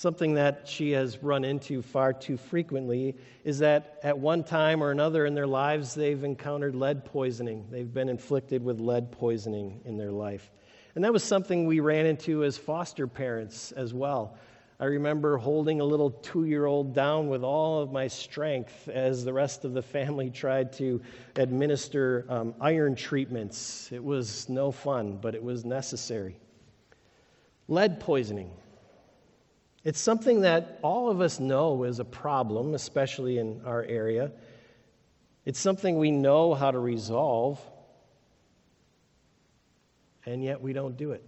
Something 0.00 0.32
that 0.36 0.66
she 0.66 0.92
has 0.92 1.22
run 1.22 1.44
into 1.44 1.82
far 1.82 2.14
too 2.14 2.38
frequently 2.38 3.16
is 3.44 3.58
that 3.58 4.00
at 4.02 4.18
one 4.18 4.44
time 4.44 4.82
or 4.82 4.90
another 4.90 5.26
in 5.26 5.34
their 5.34 5.46
lives, 5.46 5.92
they've 5.92 6.24
encountered 6.24 6.74
lead 6.74 7.04
poisoning. 7.04 7.66
They've 7.70 7.92
been 7.92 8.08
inflicted 8.08 8.64
with 8.64 8.80
lead 8.80 9.12
poisoning 9.12 9.82
in 9.84 9.98
their 9.98 10.10
life. 10.10 10.50
And 10.94 11.04
that 11.04 11.12
was 11.12 11.22
something 11.22 11.66
we 11.66 11.80
ran 11.80 12.06
into 12.06 12.44
as 12.44 12.56
foster 12.56 13.06
parents 13.06 13.72
as 13.72 13.92
well. 13.92 14.38
I 14.80 14.86
remember 14.86 15.36
holding 15.36 15.82
a 15.82 15.84
little 15.84 16.12
two 16.12 16.46
year 16.46 16.64
old 16.64 16.94
down 16.94 17.28
with 17.28 17.44
all 17.44 17.82
of 17.82 17.92
my 17.92 18.08
strength 18.08 18.88
as 18.88 19.22
the 19.22 19.34
rest 19.34 19.66
of 19.66 19.74
the 19.74 19.82
family 19.82 20.30
tried 20.30 20.72
to 20.78 21.02
administer 21.36 22.24
um, 22.30 22.54
iron 22.58 22.94
treatments. 22.94 23.92
It 23.92 24.02
was 24.02 24.48
no 24.48 24.72
fun, 24.72 25.18
but 25.20 25.34
it 25.34 25.42
was 25.42 25.66
necessary. 25.66 26.38
Lead 27.68 28.00
poisoning. 28.00 28.50
It's 29.82 30.00
something 30.00 30.42
that 30.42 30.78
all 30.82 31.08
of 31.08 31.20
us 31.20 31.40
know 31.40 31.84
is 31.84 32.00
a 32.00 32.04
problem, 32.04 32.74
especially 32.74 33.38
in 33.38 33.62
our 33.64 33.82
area. 33.82 34.30
It's 35.46 35.58
something 35.58 35.98
we 35.98 36.10
know 36.10 36.54
how 36.54 36.70
to 36.70 36.78
resolve, 36.78 37.58
and 40.26 40.44
yet 40.44 40.60
we 40.60 40.72
don't 40.72 40.96
do 40.96 41.12
it. 41.12 41.24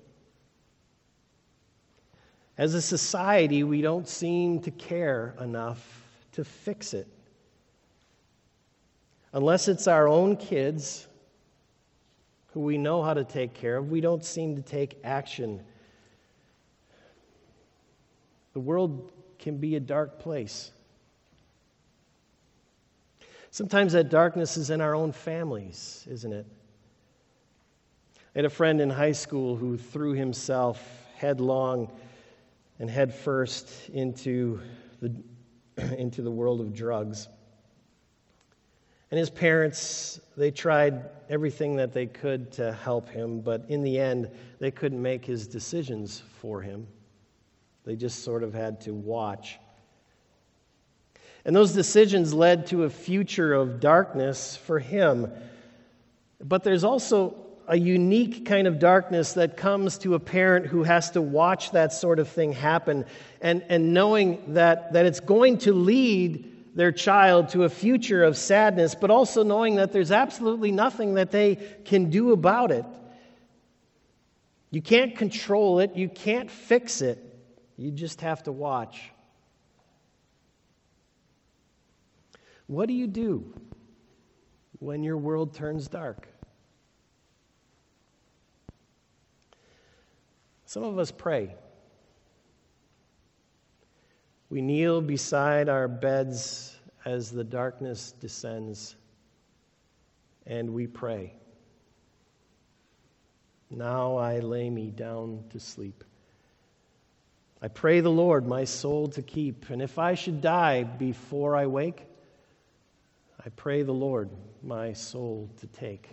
as 2.58 2.74
a 2.74 2.82
society, 2.82 3.64
we 3.64 3.80
don't 3.80 4.06
seem 4.06 4.60
to 4.60 4.70
care 4.70 5.34
enough 5.40 6.04
to 6.32 6.44
fix 6.44 6.92
it. 6.94 7.08
Unless 9.32 9.68
it's 9.68 9.88
our 9.88 10.06
own 10.06 10.36
kids 10.36 11.08
who 12.52 12.60
we 12.60 12.76
know 12.76 13.02
how 13.02 13.14
to 13.14 13.24
take 13.24 13.54
care 13.54 13.78
of, 13.78 13.90
we 13.90 14.02
don't 14.02 14.24
seem 14.24 14.54
to 14.56 14.62
take 14.62 14.98
action. 15.02 15.62
The 18.52 18.60
world 18.60 19.12
can 19.38 19.58
be 19.58 19.76
a 19.76 19.80
dark 19.80 20.18
place. 20.18 20.70
Sometimes 23.50 23.92
that 23.92 24.08
darkness 24.08 24.56
is 24.56 24.70
in 24.70 24.80
our 24.80 24.94
own 24.94 25.12
families, 25.12 26.06
isn't 26.10 26.32
it? 26.32 26.46
I 28.16 28.38
had 28.38 28.44
a 28.46 28.50
friend 28.50 28.80
in 28.80 28.88
high 28.88 29.12
school 29.12 29.56
who 29.56 29.76
threw 29.76 30.12
himself 30.12 30.82
headlong 31.16 31.90
and 32.78 32.88
headfirst 32.88 33.90
into 33.90 34.60
the, 35.00 35.14
into 35.98 36.22
the 36.22 36.30
world 36.30 36.60
of 36.60 36.74
drugs. 36.74 37.28
And 39.10 39.18
his 39.18 39.28
parents, 39.28 40.18
they 40.38 40.50
tried 40.50 41.04
everything 41.28 41.76
that 41.76 41.92
they 41.92 42.06
could 42.06 42.50
to 42.52 42.72
help 42.72 43.10
him, 43.10 43.42
but 43.42 43.66
in 43.68 43.82
the 43.82 43.98
end, 43.98 44.30
they 44.58 44.70
couldn't 44.70 45.02
make 45.02 45.26
his 45.26 45.46
decisions 45.46 46.22
for 46.40 46.62
him. 46.62 46.86
They 47.84 47.96
just 47.96 48.22
sort 48.22 48.42
of 48.42 48.54
had 48.54 48.82
to 48.82 48.94
watch. 48.94 49.58
And 51.44 51.54
those 51.54 51.72
decisions 51.72 52.32
led 52.32 52.68
to 52.68 52.84
a 52.84 52.90
future 52.90 53.52
of 53.52 53.80
darkness 53.80 54.56
for 54.56 54.78
him. 54.78 55.30
But 56.40 56.62
there's 56.62 56.84
also 56.84 57.36
a 57.66 57.76
unique 57.76 58.44
kind 58.44 58.66
of 58.66 58.78
darkness 58.78 59.34
that 59.34 59.56
comes 59.56 59.98
to 59.98 60.14
a 60.14 60.20
parent 60.20 60.66
who 60.66 60.82
has 60.82 61.10
to 61.12 61.22
watch 61.22 61.70
that 61.72 61.92
sort 61.92 62.18
of 62.18 62.28
thing 62.28 62.52
happen 62.52 63.04
and, 63.40 63.64
and 63.68 63.94
knowing 63.94 64.54
that, 64.54 64.92
that 64.92 65.06
it's 65.06 65.20
going 65.20 65.58
to 65.58 65.72
lead 65.72 66.48
their 66.74 66.92
child 66.92 67.50
to 67.50 67.64
a 67.64 67.68
future 67.68 68.24
of 68.24 68.36
sadness, 68.36 68.94
but 68.94 69.10
also 69.10 69.42
knowing 69.42 69.76
that 69.76 69.92
there's 69.92 70.10
absolutely 70.10 70.72
nothing 70.72 71.14
that 71.14 71.30
they 71.30 71.56
can 71.84 72.10
do 72.10 72.32
about 72.32 72.70
it. 72.70 72.84
You 74.70 74.80
can't 74.80 75.16
control 75.16 75.80
it, 75.80 75.96
you 75.96 76.08
can't 76.08 76.50
fix 76.50 77.02
it, 77.02 77.31
you 77.82 77.90
just 77.90 78.20
have 78.20 78.44
to 78.44 78.52
watch. 78.52 79.10
What 82.68 82.86
do 82.86 82.94
you 82.94 83.08
do 83.08 83.52
when 84.78 85.02
your 85.02 85.16
world 85.16 85.52
turns 85.52 85.88
dark? 85.88 86.28
Some 90.64 90.84
of 90.84 90.96
us 90.96 91.10
pray. 91.10 91.56
We 94.48 94.62
kneel 94.62 95.00
beside 95.00 95.68
our 95.68 95.88
beds 95.88 96.76
as 97.04 97.32
the 97.32 97.42
darkness 97.42 98.12
descends 98.12 98.94
and 100.46 100.72
we 100.72 100.86
pray. 100.86 101.34
Now 103.70 104.18
I 104.18 104.38
lay 104.38 104.70
me 104.70 104.92
down 104.92 105.42
to 105.50 105.58
sleep. 105.58 106.04
I 107.62 107.68
pray 107.68 108.00
the 108.00 108.10
Lord 108.10 108.44
my 108.44 108.64
soul 108.64 109.06
to 109.08 109.22
keep, 109.22 109.70
and 109.70 109.80
if 109.80 109.96
I 109.96 110.14
should 110.14 110.40
die 110.40 110.82
before 110.82 111.54
I 111.54 111.66
wake, 111.66 112.04
I 113.44 113.50
pray 113.50 113.82
the 113.82 113.92
Lord 113.92 114.30
my 114.64 114.92
soul 114.92 115.48
to 115.60 115.68
take. 115.68 116.08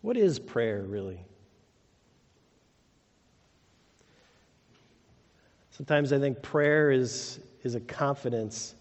What 0.00 0.16
is 0.16 0.38
prayer 0.38 0.82
really? 0.82 1.20
Sometimes 5.70 6.14
I 6.14 6.18
think 6.18 6.40
prayer 6.40 6.90
is, 6.90 7.40
is 7.62 7.74
a 7.74 7.80
confidence 7.80 8.74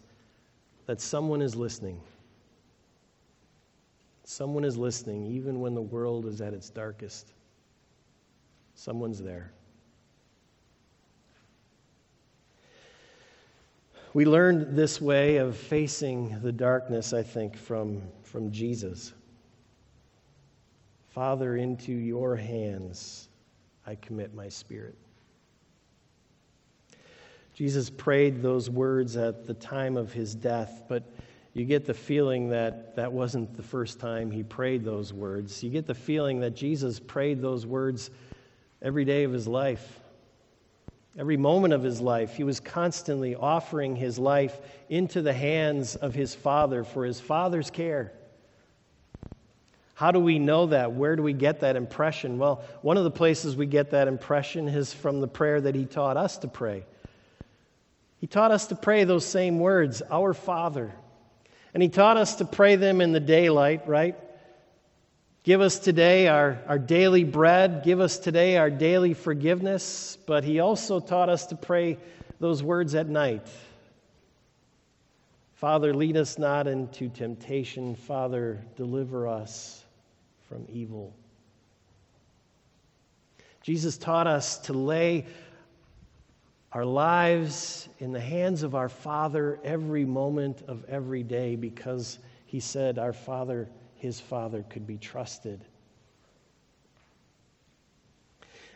that 0.86 1.01
someone 1.01 1.41
is 1.41 1.53
listening. 1.53 1.99
Someone 4.23 4.63
is 4.63 4.77
listening, 4.77 5.25
even 5.27 5.60
when 5.60 5.75
the 5.75 5.81
world 5.81 6.25
is 6.25 6.39
at 6.39 6.53
its 6.53 6.69
darkest. 6.69 7.33
Someone's 8.77 9.23
there. 9.23 9.51
We 14.13 14.23
learned 14.23 14.77
this 14.77 15.01
way 15.01 15.37
of 15.37 15.57
facing 15.57 16.39
the 16.41 16.51
darkness, 16.51 17.11
I 17.11 17.23
think, 17.23 17.57
from, 17.57 18.03
from 18.21 18.51
Jesus. 18.51 19.13
Father, 21.09 21.57
into 21.57 21.91
your 21.91 22.35
hands 22.35 23.29
I 23.87 23.95
commit 23.95 24.35
my 24.35 24.47
spirit. 24.47 24.95
Jesus 27.55 27.89
prayed 27.89 28.43
those 28.43 28.69
words 28.69 29.17
at 29.17 29.47
the 29.47 29.55
time 29.55 29.97
of 29.97 30.13
his 30.13 30.35
death, 30.35 30.83
but 30.87 31.03
you 31.55 31.65
get 31.65 31.85
the 31.85 31.95
feeling 31.95 32.47
that 32.49 32.95
that 32.95 33.11
wasn't 33.11 33.57
the 33.57 33.63
first 33.63 33.99
time 33.99 34.29
he 34.29 34.43
prayed 34.43 34.85
those 34.85 35.13
words. 35.13 35.63
You 35.63 35.71
get 35.71 35.87
the 35.87 35.95
feeling 35.95 36.39
that 36.41 36.55
Jesus 36.55 36.99
prayed 36.99 37.41
those 37.41 37.65
words 37.65 38.11
every 38.81 39.05
day 39.05 39.23
of 39.23 39.31
his 39.31 39.47
life, 39.47 39.99
every 41.17 41.37
moment 41.37 41.73
of 41.73 41.83
his 41.83 42.01
life. 42.01 42.35
He 42.35 42.43
was 42.43 42.59
constantly 42.59 43.35
offering 43.35 43.95
his 43.95 44.19
life 44.19 44.57
into 44.89 45.21
the 45.21 45.33
hands 45.33 45.95
of 45.95 46.13
his 46.13 46.35
Father 46.35 46.83
for 46.83 47.05
his 47.05 47.19
Father's 47.19 47.69
care. 47.69 48.11
How 49.95 50.11
do 50.11 50.19
we 50.19 50.37
know 50.37 50.67
that? 50.67 50.93
Where 50.93 51.15
do 51.15 51.23
we 51.23 51.33
get 51.33 51.61
that 51.61 51.75
impression? 51.75 52.37
Well, 52.37 52.63
one 52.81 52.97
of 52.97 53.03
the 53.03 53.11
places 53.11 53.55
we 53.55 53.65
get 53.65 53.91
that 53.91 54.07
impression 54.07 54.67
is 54.67 54.93
from 54.93 55.21
the 55.21 55.27
prayer 55.27 55.59
that 55.59 55.73
he 55.73 55.85
taught 55.85 56.17
us 56.17 56.37
to 56.39 56.47
pray. 56.47 56.85
He 58.19 58.27
taught 58.27 58.51
us 58.51 58.67
to 58.67 58.75
pray 58.75 59.03
those 59.03 59.25
same 59.25 59.59
words, 59.59 60.01
Our 60.09 60.33
Father. 60.33 60.91
And 61.73 61.83
He 61.83 61.89
taught 61.89 62.17
us 62.17 62.37
to 62.37 62.45
pray 62.45 62.75
them 62.75 63.01
in 63.01 63.11
the 63.11 63.19
daylight, 63.19 63.87
right? 63.87 64.15
Give 65.47 65.62
us 65.62 65.79
today 65.79 66.27
our, 66.27 66.60
our 66.67 66.77
daily 66.77 67.23
bread. 67.23 67.83
Give 67.86 68.01
us 68.01 68.19
today 68.19 68.57
our 68.57 68.69
daily 68.69 69.13
forgiveness. 69.13 70.17
But 70.25 70.43
He 70.43 70.60
also 70.60 70.99
taught 70.99 71.29
us 71.29 71.45
to 71.45 71.55
pray 71.55 71.99
those 72.41 72.62
words 72.62 72.95
at 72.95 73.07
night. 73.07 73.47
Father, 75.53 75.93
lead 75.93 76.17
us 76.17 76.38
not 76.38 76.67
into 76.67 77.07
temptation. 77.07 77.95
Father, 77.95 78.62
deliver 78.75 79.25
us 79.25 79.81
from 80.49 80.65
evil. 80.67 81.15
Jesus 83.62 83.97
taught 83.97 84.27
us 84.27 84.57
to 84.57 84.73
lay 84.73 85.27
our 86.73 86.83
lives 86.83 87.88
in 87.99 88.12
the 88.12 88.19
hands 88.19 88.63
of 88.63 88.75
our 88.75 88.89
Father 88.89 89.62
every 89.63 90.03
moment 90.03 90.63
of 90.67 90.83
every 90.89 91.23
day 91.23 91.55
because 91.55 92.19
he 92.47 92.60
said 92.60 92.99
our 92.99 93.13
Father, 93.13 93.69
his 93.97 94.19
Father, 94.19 94.63
could 94.69 94.86
be 94.86 94.97
trusted. 94.97 95.60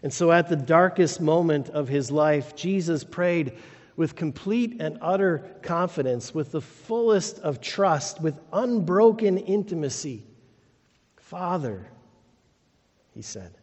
And 0.03 0.11
so 0.11 0.31
at 0.31 0.49
the 0.49 0.55
darkest 0.55 1.21
moment 1.21 1.69
of 1.69 1.87
his 1.87 2.11
life, 2.11 2.55
Jesus 2.55 3.03
prayed 3.03 3.53
with 3.95 4.15
complete 4.15 4.81
and 4.81 4.97
utter 5.01 5.45
confidence, 5.61 6.33
with 6.33 6.51
the 6.51 6.61
fullest 6.61 7.39
of 7.39 7.61
trust, 7.61 8.21
with 8.21 8.39
unbroken 8.51 9.37
intimacy. 9.37 10.23
Father, 11.17 11.87
he 13.13 13.21
said, 13.21 13.53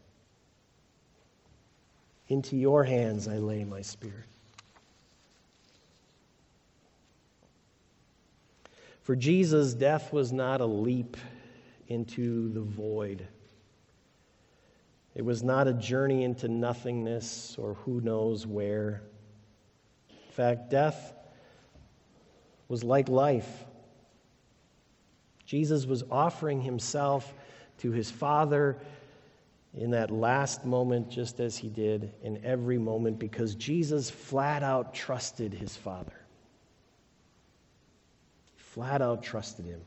into 2.29 2.57
your 2.57 2.85
hands 2.85 3.27
I 3.27 3.39
lay 3.39 3.65
my 3.65 3.81
spirit. 3.81 4.27
For 9.03 9.17
Jesus, 9.17 9.73
death 9.73 10.13
was 10.13 10.33
not 10.33 10.61
a 10.61 10.67
leap 10.67 11.17
into 11.89 12.51
the 12.53 12.61
void. 12.61 13.27
It 15.15 15.25
was 15.25 15.43
not 15.43 15.67
a 15.67 15.73
journey 15.73 16.23
into 16.23 16.47
nothingness 16.47 17.57
or 17.59 17.75
who 17.75 18.01
knows 18.01 18.47
where. 18.47 19.03
In 20.11 20.33
fact, 20.33 20.71
death 20.71 21.13
was 22.69 22.85
like 22.85 23.09
life. 23.09 23.65
Jesus 25.45 25.87
was 25.87 26.05
offering 26.11 26.61
himself 26.61 27.33
to 27.79 27.91
his 27.91 28.11
Father 28.11 28.77
in 29.75 29.91
that 29.91 30.11
last 30.11 30.65
moment, 30.65 31.11
just 31.11 31.41
as 31.41 31.57
he 31.57 31.69
did 31.69 32.13
in 32.23 32.45
every 32.45 32.79
moment, 32.79 33.19
because 33.19 33.55
Jesus 33.55 34.11
flat 34.11 34.63
out 34.63 34.95
trusted 34.95 35.53
his 35.53 35.77
Father. 35.77 36.13
Flat 38.57 39.01
out 39.01 39.23
trusted 39.23 39.65
him. 39.65 39.81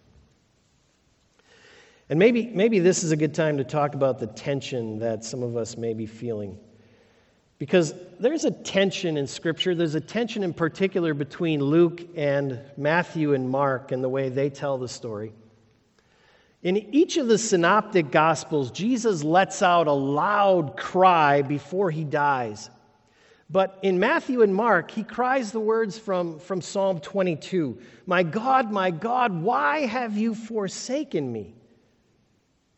And 2.11 2.19
maybe, 2.19 2.47
maybe 2.47 2.79
this 2.79 3.05
is 3.05 3.13
a 3.13 3.15
good 3.15 3.33
time 3.33 3.55
to 3.55 3.63
talk 3.63 3.95
about 3.95 4.19
the 4.19 4.27
tension 4.27 4.99
that 4.99 5.23
some 5.23 5.41
of 5.41 5.55
us 5.55 5.77
may 5.77 5.93
be 5.93 6.05
feeling. 6.05 6.59
Because 7.57 7.93
there's 8.19 8.43
a 8.43 8.51
tension 8.51 9.15
in 9.15 9.27
Scripture. 9.27 9.73
There's 9.73 9.95
a 9.95 10.01
tension 10.01 10.43
in 10.43 10.53
particular 10.53 11.13
between 11.13 11.61
Luke 11.63 12.01
and 12.17 12.59
Matthew 12.75 13.33
and 13.33 13.49
Mark 13.49 13.93
and 13.93 14.03
the 14.03 14.09
way 14.09 14.27
they 14.27 14.49
tell 14.49 14.77
the 14.77 14.89
story. 14.89 15.31
In 16.63 16.75
each 16.93 17.15
of 17.15 17.29
the 17.29 17.37
synoptic 17.37 18.11
gospels, 18.11 18.71
Jesus 18.71 19.23
lets 19.23 19.61
out 19.61 19.87
a 19.87 19.93
loud 19.93 20.75
cry 20.75 21.43
before 21.43 21.91
he 21.91 22.03
dies. 22.03 22.69
But 23.49 23.79
in 23.83 23.99
Matthew 23.99 24.41
and 24.41 24.53
Mark, 24.53 24.91
he 24.91 25.03
cries 25.03 25.53
the 25.53 25.61
words 25.61 25.97
from, 25.97 26.39
from 26.39 26.59
Psalm 26.59 26.99
22 26.99 27.79
My 28.05 28.23
God, 28.23 28.69
my 28.69 28.91
God, 28.91 29.41
why 29.41 29.85
have 29.85 30.17
you 30.17 30.35
forsaken 30.35 31.31
me? 31.31 31.55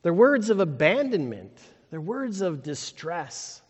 They're 0.03 0.13
words 0.13 0.49
of 0.49 0.59
abandonment, 0.59 1.57
they're 1.89 2.01
words 2.01 2.41
of 2.41 2.61
distress. 2.61 3.61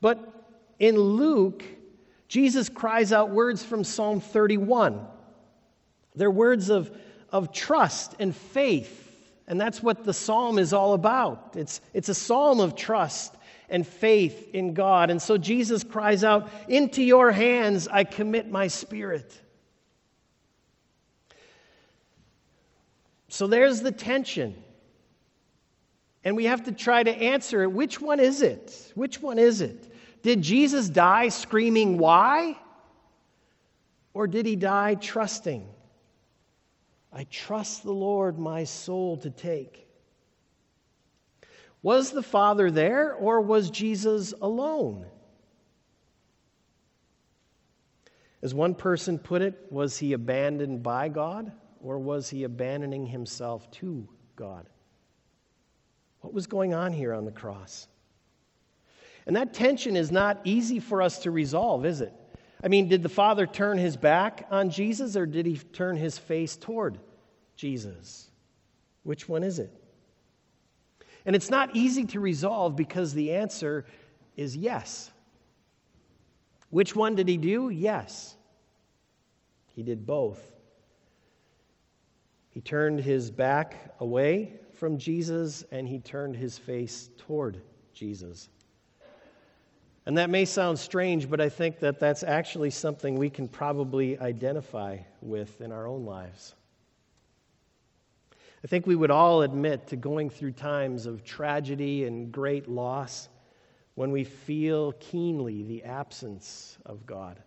But 0.00 0.52
in 0.78 0.98
Luke, 0.98 1.64
Jesus 2.28 2.68
cries 2.68 3.12
out 3.12 3.30
words 3.30 3.64
from 3.64 3.82
Psalm 3.82 4.20
31. 4.20 5.06
They're 6.14 6.30
words 6.30 6.68
of, 6.68 6.90
of 7.30 7.52
trust 7.52 8.14
and 8.18 8.34
faith. 8.34 9.04
And 9.48 9.60
that's 9.60 9.82
what 9.82 10.04
the 10.04 10.12
psalm 10.12 10.58
is 10.58 10.72
all 10.72 10.94
about. 10.94 11.54
It's, 11.56 11.80
it's 11.94 12.08
a 12.08 12.14
psalm 12.14 12.60
of 12.60 12.74
trust 12.74 13.34
and 13.68 13.86
faith 13.86 14.50
in 14.52 14.74
God. 14.74 15.10
And 15.10 15.22
so 15.22 15.38
Jesus 15.38 15.84
cries 15.84 16.24
out, 16.24 16.50
Into 16.68 17.02
your 17.02 17.30
hands 17.30 17.86
I 17.88 18.04
commit 18.04 18.50
my 18.50 18.66
spirit. 18.66 19.40
So 23.36 23.46
there's 23.46 23.82
the 23.82 23.92
tension. 23.92 24.54
And 26.24 26.36
we 26.36 26.46
have 26.46 26.64
to 26.64 26.72
try 26.72 27.02
to 27.02 27.10
answer 27.10 27.62
it. 27.64 27.70
Which 27.70 28.00
one 28.00 28.18
is 28.18 28.40
it? 28.40 28.90
Which 28.94 29.20
one 29.20 29.38
is 29.38 29.60
it? 29.60 29.92
Did 30.22 30.40
Jesus 30.40 30.88
die 30.88 31.28
screaming, 31.28 31.98
Why? 31.98 32.56
Or 34.14 34.26
did 34.26 34.46
he 34.46 34.56
die 34.56 34.94
trusting? 34.94 35.68
I 37.12 37.24
trust 37.24 37.82
the 37.82 37.92
Lord 37.92 38.38
my 38.38 38.64
soul 38.64 39.18
to 39.18 39.28
take. 39.28 39.86
Was 41.82 42.12
the 42.12 42.22
Father 42.22 42.70
there 42.70 43.12
or 43.12 43.42
was 43.42 43.68
Jesus 43.68 44.32
alone? 44.40 45.04
As 48.40 48.54
one 48.54 48.74
person 48.74 49.18
put 49.18 49.42
it, 49.42 49.66
was 49.68 49.98
he 49.98 50.14
abandoned 50.14 50.82
by 50.82 51.10
God 51.10 51.52
or 51.86 52.00
was 52.00 52.28
he 52.28 52.42
abandoning 52.42 53.06
himself 53.06 53.70
to 53.70 54.08
God? 54.34 54.68
What 56.20 56.34
was 56.34 56.48
going 56.48 56.74
on 56.74 56.92
here 56.92 57.14
on 57.14 57.24
the 57.24 57.30
cross? 57.30 57.86
And 59.24 59.36
that 59.36 59.54
tension 59.54 59.96
is 59.96 60.10
not 60.10 60.40
easy 60.42 60.80
for 60.80 61.00
us 61.00 61.20
to 61.20 61.30
resolve, 61.30 61.86
is 61.86 62.00
it? 62.00 62.12
I 62.64 62.66
mean, 62.66 62.88
did 62.88 63.04
the 63.04 63.08
Father 63.08 63.46
turn 63.46 63.78
his 63.78 63.96
back 63.96 64.48
on 64.50 64.68
Jesus 64.68 65.16
or 65.16 65.26
did 65.26 65.46
he 65.46 65.56
turn 65.56 65.96
his 65.96 66.18
face 66.18 66.56
toward 66.56 66.98
Jesus? 67.54 68.32
Which 69.04 69.28
one 69.28 69.44
is 69.44 69.60
it? 69.60 69.72
And 71.24 71.36
it's 71.36 71.50
not 71.50 71.76
easy 71.76 72.04
to 72.06 72.18
resolve 72.18 72.74
because 72.74 73.14
the 73.14 73.32
answer 73.32 73.84
is 74.36 74.56
yes. 74.56 75.12
Which 76.70 76.96
one 76.96 77.14
did 77.14 77.28
he 77.28 77.36
do? 77.36 77.68
Yes. 77.68 78.36
He 79.68 79.84
did 79.84 80.04
both. 80.04 80.55
He 82.56 82.62
turned 82.62 83.00
his 83.00 83.30
back 83.30 83.94
away 84.00 84.54
from 84.72 84.96
Jesus 84.96 85.62
and 85.70 85.86
he 85.86 85.98
turned 85.98 86.34
his 86.34 86.56
face 86.56 87.10
toward 87.18 87.60
Jesus. 87.92 88.48
And 90.06 90.16
that 90.16 90.30
may 90.30 90.46
sound 90.46 90.78
strange, 90.78 91.28
but 91.28 91.38
I 91.38 91.50
think 91.50 91.80
that 91.80 92.00
that's 92.00 92.22
actually 92.22 92.70
something 92.70 93.16
we 93.16 93.28
can 93.28 93.46
probably 93.46 94.18
identify 94.18 95.00
with 95.20 95.60
in 95.60 95.70
our 95.70 95.86
own 95.86 96.06
lives. 96.06 96.54
I 98.64 98.68
think 98.68 98.86
we 98.86 98.96
would 98.96 99.10
all 99.10 99.42
admit 99.42 99.88
to 99.88 99.96
going 99.96 100.30
through 100.30 100.52
times 100.52 101.04
of 101.04 101.24
tragedy 101.24 102.04
and 102.04 102.32
great 102.32 102.68
loss 102.68 103.28
when 103.96 104.12
we 104.12 104.24
feel 104.24 104.92
keenly 104.92 105.62
the 105.62 105.84
absence 105.84 106.78
of 106.86 107.04
God. 107.04 107.38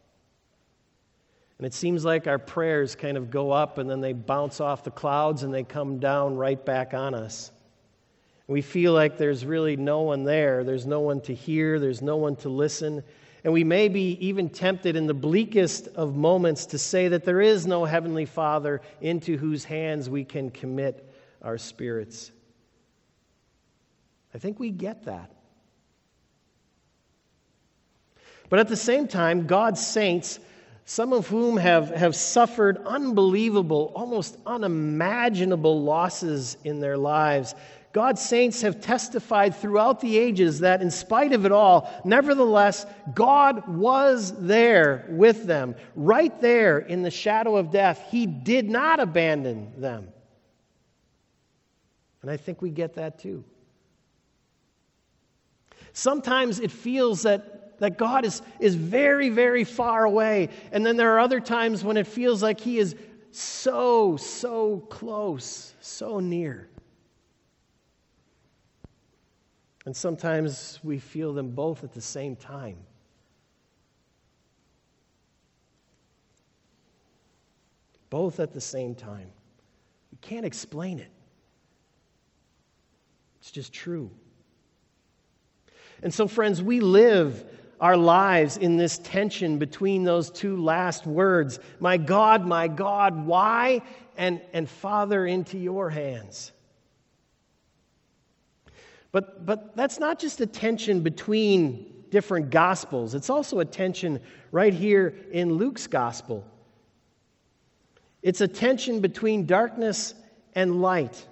And 1.60 1.68
it 1.68 1.74
seems 1.74 2.06
like 2.06 2.26
our 2.26 2.40
prayers 2.40 2.96
kind 2.96 3.18
of 3.18 3.30
go 3.30 3.52
up 3.52 3.78
and 3.78 3.90
then 3.90 4.00
they 4.00 4.14
bounce 4.14 4.62
off 4.62 4.86
the 4.86 4.92
clouds 4.92 5.44
and 5.44 5.54
they 5.54 5.64
come 5.64 6.00
down 6.00 6.38
right 6.38 6.64
back 6.64 6.94
on 6.94 7.14
us. 7.14 7.52
We 8.48 8.62
feel 8.62 8.94
like 8.94 9.18
there's 9.18 9.46
really 9.46 9.76
no 9.76 10.02
one 10.02 10.24
there. 10.24 10.64
There's 10.64 10.86
no 10.86 11.02
one 11.02 11.20
to 11.22 11.36
hear. 11.36 11.78
There's 11.78 12.02
no 12.02 12.16
one 12.16 12.38
to 12.38 12.50
listen. 12.50 13.04
And 13.44 13.52
we 13.52 13.66
may 13.66 13.90
be 13.90 14.18
even 14.26 14.50
tempted 14.50 14.96
in 14.96 15.06
the 15.06 15.14
bleakest 15.14 15.90
of 15.90 16.16
moments 16.16 16.68
to 16.68 16.78
say 16.78 17.10
that 17.10 17.26
there 17.26 17.42
is 17.42 17.68
no 17.68 17.84
Heavenly 17.84 18.26
Father 18.26 18.82
into 19.02 19.38
whose 19.38 19.66
hands 19.66 20.10
we 20.10 20.24
can 20.24 20.52
commit 20.52 21.08
our 21.42 21.58
spirits. 21.58 22.32
I 24.34 24.38
think 24.38 24.60
we 24.60 24.72
get 24.72 25.06
that. 25.06 25.30
But 28.50 28.60
at 28.60 28.68
the 28.70 28.78
same 28.78 29.08
time, 29.08 29.46
God's 29.46 29.86
saints, 29.86 30.40
some 30.90 31.14
of 31.14 31.28
whom 31.28 31.56
have, 31.56 31.92
have 31.92 32.16
suffered 32.16 32.80
unbelievable, 32.84 33.92
almost 33.96 34.36
unimaginable 34.48 35.84
losses 35.84 36.58
in 36.64 36.80
their 36.80 36.98
lives, 36.98 37.54
God's 37.94 38.24
saints 38.24 38.64
have 38.64 38.82
testified 38.82 39.56
throughout 39.56 40.00
the 40.00 40.18
ages 40.18 40.62
that, 40.62 40.82
in 40.82 40.90
spite 40.90 41.32
of 41.32 41.46
it 41.46 41.52
all, 41.52 41.94
nevertheless, 42.04 42.88
God 43.14 43.68
was 43.68 44.34
there 44.44 45.06
with 45.10 45.46
them, 45.46 45.76
right 45.96 46.42
there 46.42 46.80
in 46.80 47.04
the 47.04 47.12
shadow 47.12 47.56
of 47.58 47.70
death. 47.70 48.04
He 48.10 48.26
did 48.26 48.68
not 48.68 49.00
abandon 49.00 49.72
them. 49.78 50.08
And 52.24 52.32
I 52.32 52.38
think 52.38 52.64
we 52.64 52.72
get 52.72 52.96
that 52.96 53.20
too. 53.20 53.44
Sometimes 55.94 56.60
it 56.60 56.72
feels 56.72 57.22
that, 57.22 57.59
that 57.80 57.98
God 57.98 58.26
is, 58.26 58.42
is 58.60 58.76
very, 58.76 59.30
very 59.30 59.64
far 59.64 60.04
away. 60.04 60.50
And 60.72 60.86
then 60.86 60.98
there 60.98 61.14
are 61.16 61.20
other 61.20 61.40
times 61.40 61.84
when 61.84 61.98
it 61.98 62.08
feels 62.08 62.44
like 62.44 62.60
He 62.60 62.78
is 62.78 62.96
so, 63.32 64.18
so 64.18 64.80
close, 64.90 65.74
so 65.80 66.20
near. 66.20 66.70
And 69.86 69.96
sometimes 69.96 70.80
we 70.84 71.00
feel 71.00 71.34
them 71.34 71.52
both 71.52 71.84
at 71.84 71.94
the 71.94 72.02
same 72.02 72.36
time. 72.36 72.78
Both 78.10 78.40
at 78.40 78.54
the 78.54 78.62
same 78.62 78.96
time. 78.96 79.32
We 80.12 80.18
can't 80.22 80.46
explain 80.46 81.00
it. 81.00 81.12
It's 83.40 83.52
just 83.52 83.72
true. 83.72 84.12
And 86.02 86.14
so, 86.14 86.28
friends, 86.28 86.62
we 86.62 86.80
live 86.80 87.46
our 87.80 87.98
lives 87.98 88.58
in 88.58 88.78
this 88.78 88.98
tension 89.00 89.58
between 89.58 90.04
those 90.04 90.30
two 90.30 90.62
last 90.62 91.06
words 91.06 91.60
My 91.80 91.98
God, 91.98 92.46
my 92.46 92.68
God, 92.68 93.26
why? 93.26 93.82
And, 94.18 94.42
and 94.54 94.70
Father, 94.70 95.26
into 95.26 95.58
your 95.58 95.90
hands. 95.90 96.52
But, 99.12 99.46
but 99.46 99.76
that's 99.76 100.00
not 100.00 100.20
just 100.20 100.42
a 100.42 100.46
tension 100.46 101.02
between 101.02 101.86
different 102.10 102.50
gospels, 102.50 103.16
it's 103.16 103.30
also 103.30 103.60
a 103.60 103.66
tension 103.66 104.20
right 104.52 104.74
here 104.74 105.16
in 105.32 105.54
Luke's 105.54 105.88
gospel. 105.88 106.46
It's 108.22 108.42
a 108.42 108.48
tension 108.48 109.00
between 109.00 109.46
darkness 109.46 110.14
and 110.54 110.82
light 110.82 111.26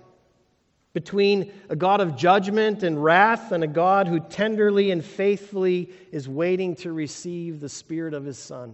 between 0.97 1.53
a 1.69 1.75
God 1.75 2.01
of 2.01 2.15
judgment 2.15 2.81
and 2.81 3.03
wrath 3.03 3.51
and 3.51 3.63
a 3.63 3.67
God 3.67 4.07
who 4.07 4.19
tenderly 4.19 4.89
and 4.89 5.05
faithfully 5.05 5.91
is 6.11 6.27
waiting 6.27 6.75
to 6.77 6.91
receive 6.91 7.59
the 7.59 7.69
Spirit 7.69 8.15
of 8.15 8.25
His 8.25 8.39
Son. 8.39 8.73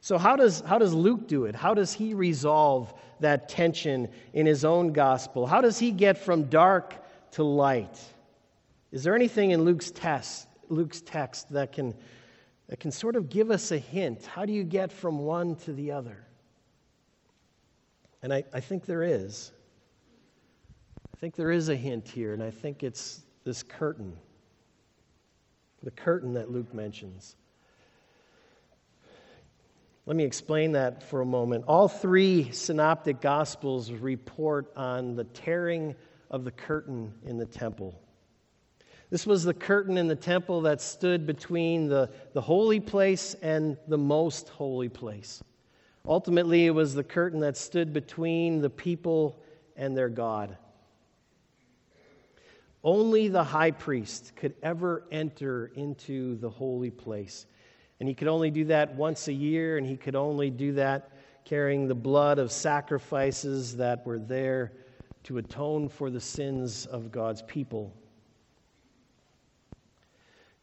So, 0.00 0.16
how 0.16 0.36
does, 0.36 0.60
how 0.60 0.78
does 0.78 0.94
Luke 0.94 1.26
do 1.26 1.46
it? 1.46 1.56
How 1.56 1.74
does 1.74 1.92
he 1.92 2.14
resolve 2.14 2.94
that 3.18 3.48
tension 3.48 4.08
in 4.32 4.46
his 4.46 4.64
own 4.64 4.92
gospel? 4.92 5.44
How 5.44 5.60
does 5.60 5.76
he 5.76 5.90
get 5.90 6.18
from 6.18 6.44
dark 6.44 6.94
to 7.32 7.42
light? 7.42 7.98
Is 8.92 9.02
there 9.02 9.16
anything 9.16 9.50
in 9.50 9.64
Luke's, 9.64 9.90
test, 9.90 10.46
Luke's 10.68 11.00
text 11.00 11.52
that 11.52 11.72
can, 11.72 11.96
that 12.68 12.78
can 12.78 12.92
sort 12.92 13.16
of 13.16 13.28
give 13.28 13.50
us 13.50 13.72
a 13.72 13.78
hint? 13.78 14.24
How 14.24 14.44
do 14.44 14.52
you 14.52 14.62
get 14.62 14.92
from 14.92 15.18
one 15.18 15.56
to 15.64 15.72
the 15.72 15.90
other? 15.90 16.28
And 18.22 18.32
I, 18.32 18.44
I 18.52 18.60
think 18.60 18.86
there 18.86 19.02
is. 19.02 19.50
I 21.12 21.18
think 21.18 21.34
there 21.34 21.50
is 21.50 21.68
a 21.68 21.76
hint 21.76 22.08
here, 22.08 22.32
and 22.32 22.42
I 22.42 22.50
think 22.50 22.82
it's 22.82 23.22
this 23.44 23.62
curtain. 23.62 24.16
The 25.82 25.90
curtain 25.90 26.34
that 26.34 26.50
Luke 26.50 26.72
mentions. 26.72 27.36
Let 30.06 30.16
me 30.16 30.24
explain 30.24 30.72
that 30.72 31.02
for 31.02 31.20
a 31.20 31.26
moment. 31.26 31.64
All 31.68 31.88
three 31.88 32.50
synoptic 32.50 33.20
gospels 33.20 33.92
report 33.92 34.72
on 34.76 35.14
the 35.14 35.24
tearing 35.24 35.94
of 36.30 36.44
the 36.44 36.50
curtain 36.50 37.12
in 37.24 37.38
the 37.38 37.46
temple. 37.46 38.00
This 39.10 39.26
was 39.26 39.44
the 39.44 39.54
curtain 39.54 39.98
in 39.98 40.08
the 40.08 40.16
temple 40.16 40.62
that 40.62 40.80
stood 40.80 41.26
between 41.26 41.86
the, 41.86 42.10
the 42.32 42.40
holy 42.40 42.80
place 42.80 43.36
and 43.42 43.76
the 43.86 43.98
most 43.98 44.48
holy 44.48 44.88
place. 44.88 45.42
Ultimately, 46.06 46.66
it 46.66 46.70
was 46.70 46.94
the 46.94 47.04
curtain 47.04 47.40
that 47.40 47.56
stood 47.56 47.92
between 47.92 48.60
the 48.60 48.70
people 48.70 49.40
and 49.76 49.96
their 49.96 50.08
God. 50.08 50.56
Only 52.84 53.28
the 53.28 53.44
high 53.44 53.70
priest 53.70 54.34
could 54.34 54.54
ever 54.62 55.04
enter 55.12 55.70
into 55.76 56.36
the 56.36 56.50
holy 56.50 56.90
place. 56.90 57.46
And 58.00 58.08
he 58.08 58.14
could 58.14 58.26
only 58.26 58.50
do 58.50 58.64
that 58.64 58.96
once 58.96 59.28
a 59.28 59.32
year, 59.32 59.78
and 59.78 59.86
he 59.86 59.96
could 59.96 60.16
only 60.16 60.50
do 60.50 60.72
that 60.72 61.12
carrying 61.44 61.86
the 61.86 61.94
blood 61.94 62.40
of 62.40 62.50
sacrifices 62.50 63.76
that 63.76 64.04
were 64.04 64.18
there 64.18 64.72
to 65.24 65.38
atone 65.38 65.88
for 65.88 66.10
the 66.10 66.20
sins 66.20 66.86
of 66.86 67.12
God's 67.12 67.42
people. 67.42 67.94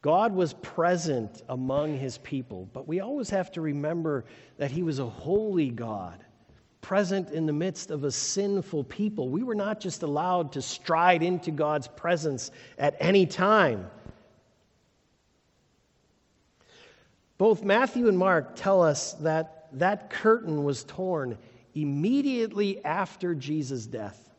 God 0.02 0.32
was 0.32 0.54
present 0.54 1.42
among 1.48 1.98
his 1.98 2.18
people, 2.18 2.68
but 2.72 2.88
we 2.88 3.00
always 3.00 3.28
have 3.30 3.52
to 3.52 3.60
remember 3.60 4.24
that 4.56 4.70
he 4.70 4.82
was 4.82 4.98
a 4.98 5.06
holy 5.06 5.68
God, 5.68 6.24
present 6.80 7.30
in 7.30 7.44
the 7.44 7.52
midst 7.52 7.90
of 7.90 8.04
a 8.04 8.10
sinful 8.10 8.84
people. 8.84 9.28
We 9.28 9.42
were 9.42 9.54
not 9.54 9.78
just 9.78 10.02
allowed 10.02 10.52
to 10.52 10.62
stride 10.62 11.22
into 11.22 11.50
God's 11.50 11.86
presence 11.86 12.50
at 12.78 12.96
any 12.98 13.26
time. 13.26 13.90
Both 17.36 17.62
Matthew 17.62 18.08
and 18.08 18.18
Mark 18.18 18.56
tell 18.56 18.82
us 18.82 19.12
that 19.14 19.68
that 19.72 20.10
curtain 20.10 20.64
was 20.64 20.84
torn 20.84 21.36
immediately 21.74 22.82
after 22.84 23.34
Jesus' 23.34 23.86
death, 23.86 24.30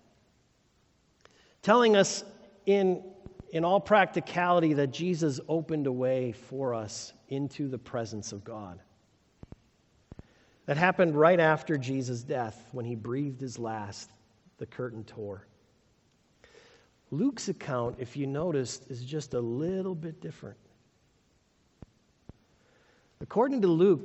telling 1.62 1.96
us 1.96 2.24
in 2.66 3.04
in 3.52 3.66
all 3.66 3.82
practicality, 3.82 4.74
that 4.74 4.92
Jesus 4.92 5.40
opened 5.48 5.86
a 5.86 5.92
way 5.92 6.32
for 6.32 6.74
us 6.74 7.14
into 7.28 7.68
the 7.68 7.78
presence 7.78 8.32
of 8.32 8.44
God. 8.44 8.80
That 10.66 10.78
happened 10.78 11.16
right 11.16 11.40
after 11.40 11.78
Jesus' 11.78 12.24
death 12.24 12.70
when 12.72 12.86
he 12.86 12.96
breathed 12.96 13.42
his 13.42 13.60
last, 13.60 14.10
the 14.58 14.66
curtain 14.66 15.04
tore. 15.04 15.46
Luke's 17.12 17.50
account, 17.50 17.98
if 18.00 18.16
you 18.16 18.26
noticed, 18.26 18.90
is 18.90 19.04
just 19.04 19.34
a 19.34 19.42
little 19.42 19.96
bit 19.96 20.22
different. 20.22 20.58
According 23.20 23.62
to 23.62 23.68
Luke, 23.68 24.02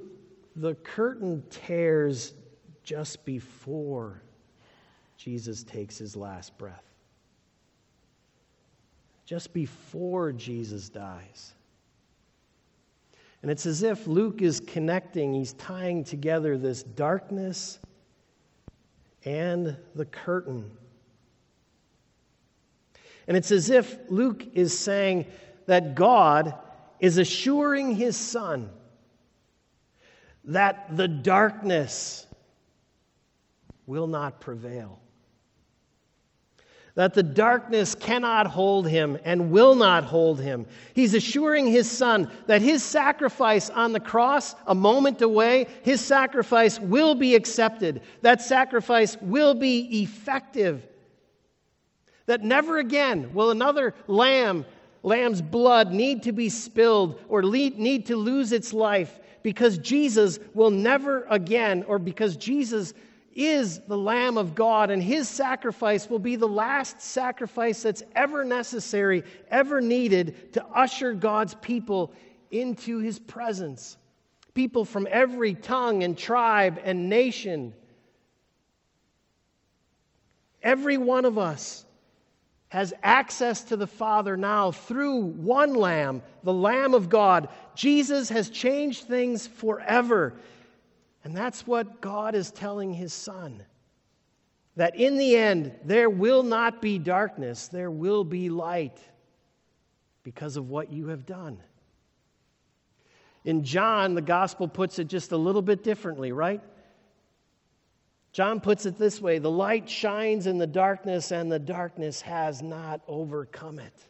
the 0.56 0.74
curtain 0.74 1.44
tears 1.50 2.34
just 2.82 3.24
before 3.24 4.22
Jesus 5.16 5.62
takes 5.62 5.98
his 5.98 6.16
last 6.16 6.58
breath 6.58 6.82
just 9.26 9.52
before 9.52 10.32
Jesus 10.32 10.88
dies. 10.88 11.52
And 13.42 13.50
it's 13.50 13.66
as 13.66 13.82
if 13.82 14.06
Luke 14.06 14.40
is 14.40 14.60
connecting, 14.60 15.34
he's 15.34 15.52
tying 15.54 16.04
together 16.04 16.56
this 16.56 16.82
darkness 16.82 17.78
and 19.24 19.76
the 19.94 20.04
curtain. 20.04 20.70
And 23.28 23.36
it's 23.36 23.50
as 23.50 23.68
if 23.68 23.98
Luke 24.08 24.46
is 24.54 24.76
saying 24.78 25.26
that 25.66 25.96
God 25.96 26.54
is 27.00 27.18
assuring 27.18 27.96
his 27.96 28.16
son 28.16 28.70
that 30.44 30.96
the 30.96 31.08
darkness 31.08 32.24
will 33.86 34.06
not 34.06 34.40
prevail 34.40 35.00
that 36.96 37.12
the 37.12 37.22
darkness 37.22 37.94
cannot 37.94 38.46
hold 38.46 38.88
him 38.88 39.18
and 39.22 39.50
will 39.50 39.74
not 39.74 40.02
hold 40.02 40.40
him. 40.40 40.66
He's 40.94 41.12
assuring 41.12 41.66
his 41.66 41.90
son 41.90 42.30
that 42.46 42.62
his 42.62 42.82
sacrifice 42.82 43.68
on 43.68 43.92
the 43.92 44.00
cross, 44.00 44.56
a 44.66 44.74
moment 44.74 45.20
away, 45.20 45.66
his 45.82 46.00
sacrifice 46.00 46.80
will 46.80 47.14
be 47.14 47.34
accepted. 47.34 48.00
That 48.22 48.40
sacrifice 48.40 49.16
will 49.20 49.52
be 49.52 50.02
effective. 50.02 50.86
That 52.24 52.42
never 52.42 52.78
again 52.78 53.34
will 53.34 53.50
another 53.50 53.94
lamb, 54.06 54.64
lamb's 55.02 55.42
blood, 55.42 55.92
need 55.92 56.22
to 56.22 56.32
be 56.32 56.48
spilled 56.48 57.20
or 57.28 57.42
need 57.42 58.06
to 58.06 58.16
lose 58.16 58.52
its 58.52 58.72
life 58.72 59.20
because 59.42 59.76
Jesus 59.78 60.40
will 60.54 60.70
never 60.70 61.24
again, 61.30 61.84
or 61.86 62.00
because 62.00 62.36
Jesus 62.36 62.94
is 63.36 63.80
the 63.80 63.98
Lamb 63.98 64.38
of 64.38 64.54
God, 64.54 64.90
and 64.90 65.02
his 65.02 65.28
sacrifice 65.28 66.08
will 66.08 66.18
be 66.18 66.36
the 66.36 66.48
last 66.48 67.02
sacrifice 67.02 67.82
that's 67.82 68.02
ever 68.14 68.44
necessary, 68.44 69.22
ever 69.50 69.82
needed 69.82 70.54
to 70.54 70.64
usher 70.64 71.12
God's 71.12 71.54
people 71.56 72.14
into 72.50 72.98
his 72.98 73.18
presence. 73.18 73.98
People 74.54 74.86
from 74.86 75.06
every 75.10 75.52
tongue 75.52 76.02
and 76.02 76.16
tribe 76.16 76.80
and 76.82 77.10
nation. 77.10 77.74
Every 80.62 80.96
one 80.96 81.26
of 81.26 81.36
us 81.36 81.84
has 82.68 82.94
access 83.02 83.64
to 83.64 83.76
the 83.76 83.86
Father 83.86 84.36
now 84.36 84.72
through 84.72 85.20
one 85.20 85.74
Lamb, 85.74 86.22
the 86.42 86.54
Lamb 86.54 86.94
of 86.94 87.10
God. 87.10 87.48
Jesus 87.74 88.30
has 88.30 88.48
changed 88.48 89.04
things 89.04 89.46
forever. 89.46 90.34
And 91.26 91.36
that's 91.36 91.66
what 91.66 92.00
God 92.00 92.36
is 92.36 92.52
telling 92.52 92.94
his 92.94 93.12
son. 93.12 93.64
That 94.76 94.94
in 94.94 95.16
the 95.16 95.34
end, 95.34 95.74
there 95.84 96.08
will 96.08 96.44
not 96.44 96.80
be 96.80 97.00
darkness, 97.00 97.66
there 97.66 97.90
will 97.90 98.22
be 98.22 98.48
light 98.48 98.96
because 100.22 100.56
of 100.56 100.70
what 100.70 100.92
you 100.92 101.08
have 101.08 101.26
done. 101.26 101.58
In 103.44 103.64
John, 103.64 104.14
the 104.14 104.22
gospel 104.22 104.68
puts 104.68 105.00
it 105.00 105.08
just 105.08 105.32
a 105.32 105.36
little 105.36 105.62
bit 105.62 105.82
differently, 105.82 106.30
right? 106.30 106.62
John 108.30 108.60
puts 108.60 108.86
it 108.86 108.96
this 108.96 109.20
way 109.20 109.40
the 109.40 109.50
light 109.50 109.90
shines 109.90 110.46
in 110.46 110.58
the 110.58 110.66
darkness, 110.68 111.32
and 111.32 111.50
the 111.50 111.58
darkness 111.58 112.20
has 112.20 112.62
not 112.62 113.00
overcome 113.08 113.80
it. 113.80 114.00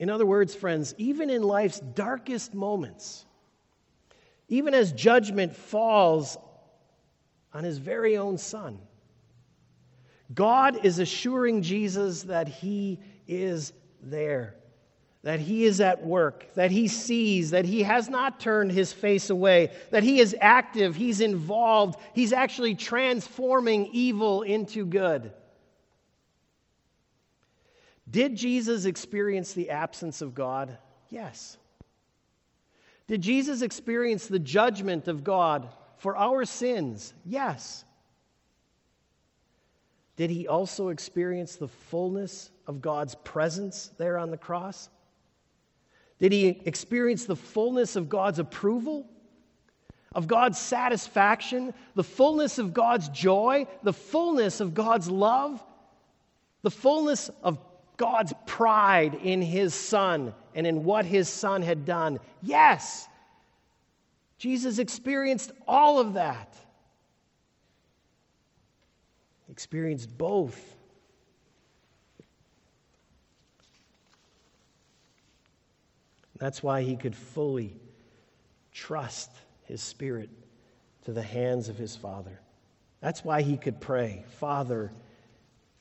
In 0.00 0.10
other 0.10 0.26
words, 0.26 0.54
friends, 0.54 0.94
even 0.98 1.30
in 1.30 1.42
life's 1.42 1.80
darkest 1.80 2.54
moments, 2.54 3.24
even 4.48 4.74
as 4.74 4.92
judgment 4.92 5.54
falls 5.54 6.36
on 7.52 7.64
his 7.64 7.78
very 7.78 8.16
own 8.16 8.36
son, 8.36 8.78
God 10.32 10.84
is 10.84 10.98
assuring 10.98 11.62
Jesus 11.62 12.24
that 12.24 12.48
he 12.48 12.98
is 13.28 13.72
there, 14.02 14.56
that 15.22 15.38
he 15.38 15.64
is 15.64 15.80
at 15.80 16.04
work, 16.04 16.52
that 16.54 16.70
he 16.70 16.88
sees, 16.88 17.50
that 17.50 17.64
he 17.64 17.82
has 17.82 18.08
not 18.08 18.40
turned 18.40 18.72
his 18.72 18.92
face 18.92 19.30
away, 19.30 19.70
that 19.90 20.02
he 20.02 20.18
is 20.18 20.34
active, 20.40 20.96
he's 20.96 21.20
involved, 21.20 22.00
he's 22.14 22.32
actually 22.32 22.74
transforming 22.74 23.86
evil 23.92 24.42
into 24.42 24.84
good. 24.84 25.32
Did 28.14 28.36
Jesus 28.36 28.84
experience 28.84 29.54
the 29.54 29.70
absence 29.70 30.22
of 30.22 30.36
God? 30.36 30.78
Yes. 31.10 31.58
Did 33.08 33.22
Jesus 33.22 33.60
experience 33.60 34.28
the 34.28 34.38
judgment 34.38 35.08
of 35.08 35.24
God 35.24 35.68
for 35.96 36.16
our 36.16 36.44
sins? 36.44 37.12
Yes. 37.26 37.84
Did 40.14 40.30
he 40.30 40.46
also 40.46 40.90
experience 40.90 41.56
the 41.56 41.66
fullness 41.66 42.52
of 42.68 42.80
God's 42.80 43.16
presence 43.16 43.90
there 43.98 44.16
on 44.16 44.30
the 44.30 44.38
cross? 44.38 44.88
Did 46.20 46.30
he 46.30 46.62
experience 46.66 47.24
the 47.24 47.34
fullness 47.34 47.96
of 47.96 48.08
God's 48.08 48.38
approval, 48.38 49.08
of 50.14 50.28
God's 50.28 50.60
satisfaction, 50.60 51.74
the 51.96 52.04
fullness 52.04 52.60
of 52.60 52.74
God's 52.74 53.08
joy, 53.08 53.66
the 53.82 53.92
fullness 53.92 54.60
of 54.60 54.72
God's 54.72 55.10
love, 55.10 55.60
the 56.62 56.70
fullness 56.70 57.28
of 57.42 57.58
God's 57.96 58.32
pride 58.46 59.14
in 59.14 59.40
his 59.40 59.74
son 59.74 60.34
and 60.54 60.66
in 60.66 60.84
what 60.84 61.04
his 61.04 61.28
son 61.28 61.62
had 61.62 61.84
done. 61.84 62.18
Yes, 62.42 63.08
Jesus 64.38 64.78
experienced 64.78 65.52
all 65.66 66.00
of 66.00 66.14
that. 66.14 66.54
Experienced 69.48 70.16
both. 70.18 70.76
That's 76.36 76.62
why 76.62 76.82
he 76.82 76.96
could 76.96 77.14
fully 77.14 77.76
trust 78.72 79.30
his 79.62 79.80
spirit 79.80 80.30
to 81.04 81.12
the 81.12 81.22
hands 81.22 81.68
of 81.68 81.78
his 81.78 81.94
Father. 81.94 82.40
That's 83.00 83.24
why 83.24 83.42
he 83.42 83.56
could 83.56 83.80
pray, 83.80 84.24
Father, 84.40 84.92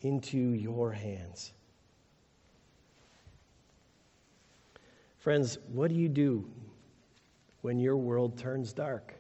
into 0.02 0.38
your 0.38 0.92
hands. 0.92 1.54
Friends, 5.24 5.58
what 5.72 5.88
do 5.88 5.96
you 5.96 6.10
do 6.10 6.44
when 7.62 7.80
your 7.80 7.96
world 7.96 8.38
turns 8.38 8.74
dark? 8.74 9.14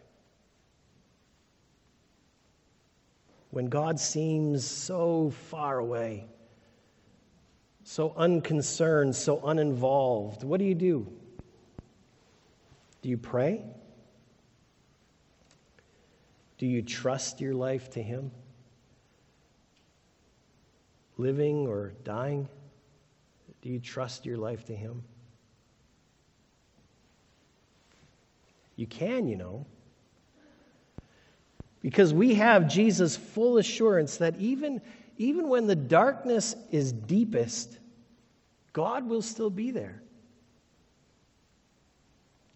When 3.51 3.67
God 3.67 3.97
seems 3.97 4.65
so 4.65 5.29
far 5.29 5.79
away, 5.79 6.25
so 7.85 8.13
unconcerned, 8.17 9.15
so 9.15 9.39
uninvolved, 9.45 10.43
what 10.43 10.59
do 10.59 10.65
you 10.65 10.75
do? 10.75 11.07
Do 13.01 13.07
you 13.07 13.17
pray? 13.17 13.63
Do 16.57 16.65
you 16.65 16.81
trust 16.81 17.39
your 17.39 17.53
life 17.53 17.91
to 17.91 18.03
Him? 18.03 18.29
Living 21.15 21.65
or 21.65 21.93
dying? 22.03 22.49
Do 23.61 23.69
you 23.69 23.79
trust 23.79 24.25
your 24.25 24.35
life 24.35 24.65
to 24.65 24.75
Him? 24.75 25.01
You 28.75 28.87
can, 28.87 29.27
you 29.27 29.35
know. 29.35 29.65
Because 31.81 32.13
we 32.13 32.35
have 32.35 32.67
Jesus' 32.67 33.15
full 33.15 33.57
assurance 33.57 34.17
that 34.17 34.37
even, 34.39 34.81
even 35.17 35.49
when 35.49 35.67
the 35.67 35.75
darkness 35.75 36.55
is 36.71 36.91
deepest, 36.91 37.77
God 38.71 39.07
will 39.07 39.21
still 39.21 39.49
be 39.49 39.71
there. 39.71 40.01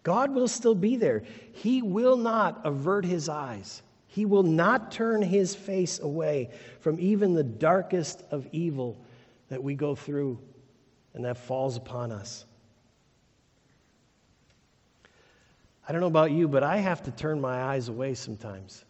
God 0.02 0.34
will 0.34 0.48
still 0.48 0.74
be 0.74 0.96
there. 0.96 1.22
He 1.52 1.82
will 1.82 2.16
not 2.16 2.62
avert 2.64 3.04
his 3.04 3.28
eyes. 3.28 3.82
He 4.06 4.24
will 4.24 4.42
not 4.42 4.90
turn 4.90 5.20
his 5.20 5.54
face 5.54 6.00
away 6.00 6.50
from 6.80 6.98
even 6.98 7.34
the 7.34 7.44
darkest 7.44 8.24
of 8.30 8.48
evil 8.50 9.04
that 9.50 9.62
we 9.62 9.74
go 9.74 9.94
through 9.94 10.38
and 11.12 11.24
that 11.26 11.36
falls 11.36 11.76
upon 11.76 12.10
us. 12.10 12.46
I 15.88 15.92
don't 15.92 16.02
know 16.02 16.06
about 16.06 16.32
you, 16.32 16.48
but 16.48 16.62
I 16.62 16.76
have 16.76 17.02
to 17.04 17.10
turn 17.10 17.40
my 17.40 17.62
eyes 17.62 17.88
away 17.88 18.12
sometimes. 18.12 18.84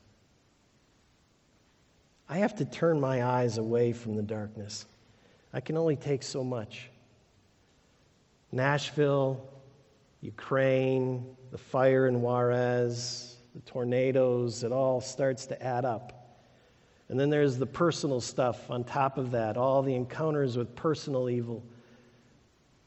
I 2.29 2.39
have 2.39 2.57
to 2.57 2.65
turn 2.65 3.01
my 3.01 3.25
eyes 3.25 3.57
away 3.57 3.93
from 3.93 4.17
the 4.17 4.23
darkness. 4.23 4.85
I 5.53 5.61
can 5.61 5.77
only 5.77 5.95
take 5.95 6.25
so 6.25 6.43
much. 6.43 6.91
Nashville, 8.51 9.49
Ukraine, 10.23 11.25
the 11.53 11.59
fire 11.59 12.09
in 12.09 12.21
Juarez, 12.21 13.37
the 13.55 13.61
tornadoes, 13.61 14.65
it 14.65 14.73
all 14.73 15.01
starts 15.01 15.47
to 15.47 15.63
add 15.63 15.85
up. 15.85 16.37
And 17.09 17.19
then 17.19 17.31
there's 17.31 17.59
the 17.59 17.67
personal 17.67 18.21
stuff 18.21 18.71
on 18.71 18.83
top 18.83 19.19
of 19.19 19.31
that, 19.31 19.57
all 19.57 19.83
the 19.83 19.95
encounters 19.95 20.57
with 20.57 20.75
personal 20.75 21.31
evil. 21.31 21.63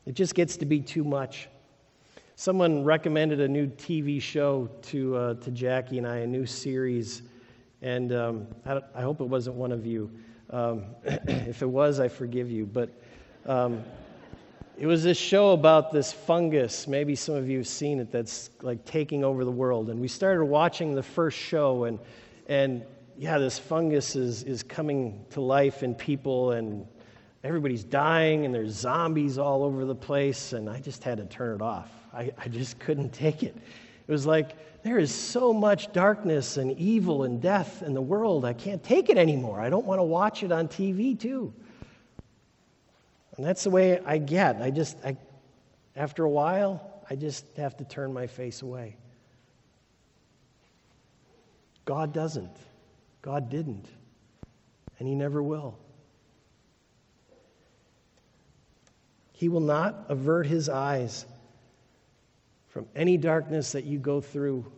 It 0.06 0.16
just 0.16 0.36
gets 0.36 0.58
to 0.58 0.66
be 0.66 0.82
too 0.82 1.06
much. 1.06 1.48
Someone 2.42 2.84
recommended 2.84 3.40
a 3.40 3.48
new 3.48 3.68
TV 3.68 4.20
show 4.20 4.68
to, 4.82 5.16
uh, 5.16 5.34
to 5.36 5.52
Jackie 5.52 6.00
and 6.00 6.08
I, 6.08 6.18
a 6.18 6.26
new 6.26 6.48
series. 6.48 7.22
And 7.84 8.12
um, 8.12 8.48
I, 8.66 8.82
I, 8.96 9.02
hope 9.04 9.22
it 9.22 9.26
wasn't 9.26 9.58
one 9.58 9.72
of 9.72 9.86
you. 9.86 10.10
Um, 10.50 10.86
if 11.04 11.62
it 11.62 11.70
was, 11.70 12.00
I 12.00 12.08
forgive 12.08 12.50
you. 12.50 12.66
But 12.66 12.90
um, 13.46 13.84
it 14.76 14.88
was 14.88 15.04
this 15.04 15.20
show 15.20 15.52
about 15.52 15.92
this 15.92 16.12
fungus. 16.12 16.88
Maybe 16.88 17.14
some 17.14 17.36
of 17.36 17.48
you 17.48 17.60
have 17.60 17.68
seen 17.68 18.00
it 18.00 18.12
that's 18.12 18.50
like 18.64 18.84
taking 18.86 19.24
over 19.24 19.46
the 19.46 19.52
world. 19.52 19.92
And 19.92 20.02
we 20.02 20.08
started 20.08 20.44
watching 20.46 20.96
the 20.96 21.04
first 21.04 21.38
show, 21.38 21.84
and, 21.84 22.00
and 22.48 22.84
yeah, 23.20 23.38
this 23.38 23.60
fungus 23.60 24.16
is, 24.16 24.42
is 24.42 24.64
coming 24.64 25.24
to 25.30 25.42
life 25.42 25.84
in 25.84 25.94
people, 25.94 26.54
and 26.54 26.88
everybody's 27.44 27.84
dying, 27.84 28.46
and 28.46 28.56
there's 28.56 28.74
zombies 28.74 29.38
all 29.38 29.64
over 29.64 29.86
the 29.86 29.94
place. 29.94 30.54
And 30.54 30.68
I 30.68 30.80
just 30.80 31.04
had 31.04 31.20
to 31.20 31.26
turn 31.26 31.54
it 31.54 31.62
off. 31.62 32.01
I, 32.14 32.32
I 32.38 32.48
just 32.48 32.80
couldn't 32.80 33.14
take 33.14 33.44
it. 33.44 33.56
It 34.08 34.12
was 34.12 34.26
like, 34.26 34.84
there 34.84 34.98
is 34.98 35.14
so 35.14 35.54
much 35.54 35.94
darkness 35.94 36.58
and 36.58 36.78
evil 36.78 37.24
and 37.24 37.42
death 37.42 37.84
in 37.84 37.94
the 37.94 38.02
world. 38.02 38.46
I 38.46 38.54
can't 38.54 38.84
take 38.84 39.10
it 39.10 39.18
anymore. 39.18 39.62
I 39.62 39.70
don't 39.70 39.86
want 39.86 40.00
to 40.00 40.04
watch 40.04 40.44
it 40.44 40.52
on 40.52 40.68
TV, 40.68 41.18
too. 41.18 41.54
And 43.38 43.46
that's 43.46 43.64
the 43.64 43.70
way 43.70 44.00
I 44.06 44.18
get. 44.18 44.62
I 44.62 44.72
just, 44.72 44.98
I, 45.06 45.16
after 45.96 46.24
a 46.24 46.30
while, 46.30 47.04
I 47.10 47.16
just 47.16 47.46
have 47.58 47.78
to 47.78 47.84
turn 47.84 48.12
my 48.12 48.28
face 48.28 48.62
away. 48.62 48.98
God 51.86 52.14
doesn't. 52.14 52.56
God 53.22 53.50
didn't. 53.50 53.86
And 55.00 55.08
He 55.08 55.16
never 55.16 55.42
will. 55.42 55.78
He 59.34 59.50
will 59.50 59.60
not 59.60 60.06
avert 60.10 60.46
His 60.48 60.70
eyes 60.70 61.26
from 62.72 62.88
any 62.96 63.18
darkness 63.18 63.74
that 63.74 63.86
you 63.86 64.00
go 64.00 64.22
through. 64.22 64.70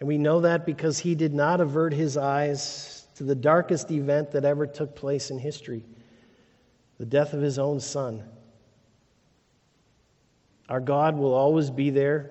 And 0.00 0.08
we 0.08 0.18
know 0.18 0.40
that 0.40 0.66
because 0.66 0.98
He 0.98 1.14
did 1.14 1.34
not 1.34 1.60
avert 1.60 1.92
His 1.92 2.16
eyes 2.16 3.06
to 3.16 3.24
the 3.24 3.34
darkest 3.34 3.90
event 3.90 4.32
that 4.32 4.44
ever 4.44 4.66
took 4.66 4.96
place 4.96 5.30
in 5.30 5.38
history 5.38 5.84
the 6.98 7.06
death 7.06 7.32
of 7.32 7.40
his 7.40 7.58
own 7.58 7.80
son. 7.80 8.22
Our 10.68 10.78
God 10.78 11.16
will 11.16 11.34
always 11.34 11.68
be 11.68 11.90
there, 11.90 12.30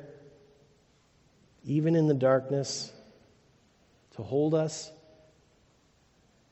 even 1.66 1.94
in 1.94 2.08
the 2.08 2.14
darkness, 2.14 2.90
to 4.16 4.24
hold 4.24 4.56
us 4.56 4.90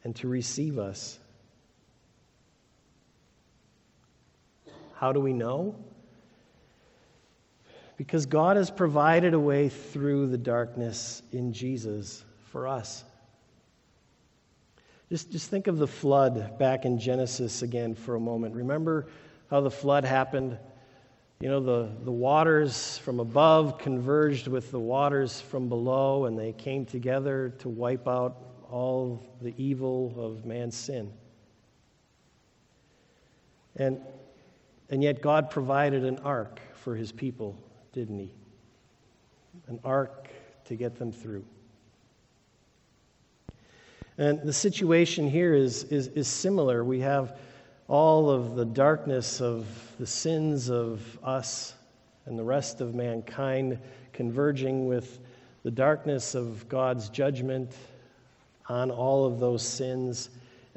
and 0.03 0.13
to 0.17 0.27
receive 0.27 0.77
us. 0.77 1.17
How 4.95 5.13
do 5.13 5.21
we 5.21 5.31
know? 5.31 5.75
Because 7.99 8.25
God 8.25 8.55
has 8.55 8.71
provided 8.71 9.33
a 9.33 9.39
way 9.39 9.67
through 9.67 10.27
the 10.27 10.37
darkness 10.37 11.21
in 11.33 11.51
Jesus 11.51 12.23
for 12.45 12.65
us. 12.65 13.03
Just, 15.09 15.33
just 15.33 15.49
think 15.49 15.67
of 15.67 15.77
the 15.77 15.85
flood 15.85 16.57
back 16.57 16.85
in 16.85 16.97
Genesis 16.97 17.61
again 17.61 17.95
for 17.95 18.15
a 18.15 18.19
moment. 18.19 18.55
Remember 18.55 19.07
how 19.49 19.59
the 19.59 19.69
flood 19.69 20.05
happened? 20.05 20.57
You 21.41 21.49
know, 21.49 21.59
the, 21.59 21.89
the 22.05 22.11
waters 22.11 22.97
from 22.99 23.19
above 23.19 23.77
converged 23.77 24.47
with 24.47 24.71
the 24.71 24.79
waters 24.79 25.41
from 25.41 25.67
below, 25.67 26.23
and 26.23 26.39
they 26.39 26.53
came 26.53 26.85
together 26.85 27.53
to 27.59 27.67
wipe 27.67 28.07
out 28.07 28.37
all 28.71 29.21
the 29.41 29.53
evil 29.57 30.13
of 30.15 30.45
man's 30.45 30.77
sin. 30.77 31.11
And, 33.75 33.99
and 34.89 35.03
yet, 35.03 35.21
God 35.21 35.49
provided 35.49 36.05
an 36.05 36.19
ark 36.19 36.61
for 36.75 36.95
his 36.95 37.11
people, 37.11 37.61
didn't 37.93 38.19
he? 38.19 38.31
An 39.67 39.79
ark 39.83 40.29
to 40.65 40.75
get 40.75 40.97
them 40.97 41.11
through. 41.11 41.45
And 44.17 44.41
the 44.41 44.53
situation 44.53 45.29
here 45.29 45.53
is, 45.53 45.85
is, 45.85 46.07
is 46.09 46.27
similar. 46.27 46.83
We 46.83 46.99
have 46.99 47.37
all 47.87 48.29
of 48.29 48.55
the 48.55 48.65
darkness 48.65 49.41
of 49.41 49.65
the 49.97 50.05
sins 50.05 50.69
of 50.69 51.17
us 51.23 51.73
and 52.25 52.37
the 52.37 52.43
rest 52.43 52.81
of 52.81 52.93
mankind 52.93 53.79
converging 54.13 54.87
with 54.87 55.19
the 55.63 55.71
darkness 55.71 56.35
of 56.35 56.67
God's 56.69 57.09
judgment 57.09 57.71
on 58.67 58.91
all 58.91 59.25
of 59.25 59.39
those 59.39 59.63
sins. 59.63 60.29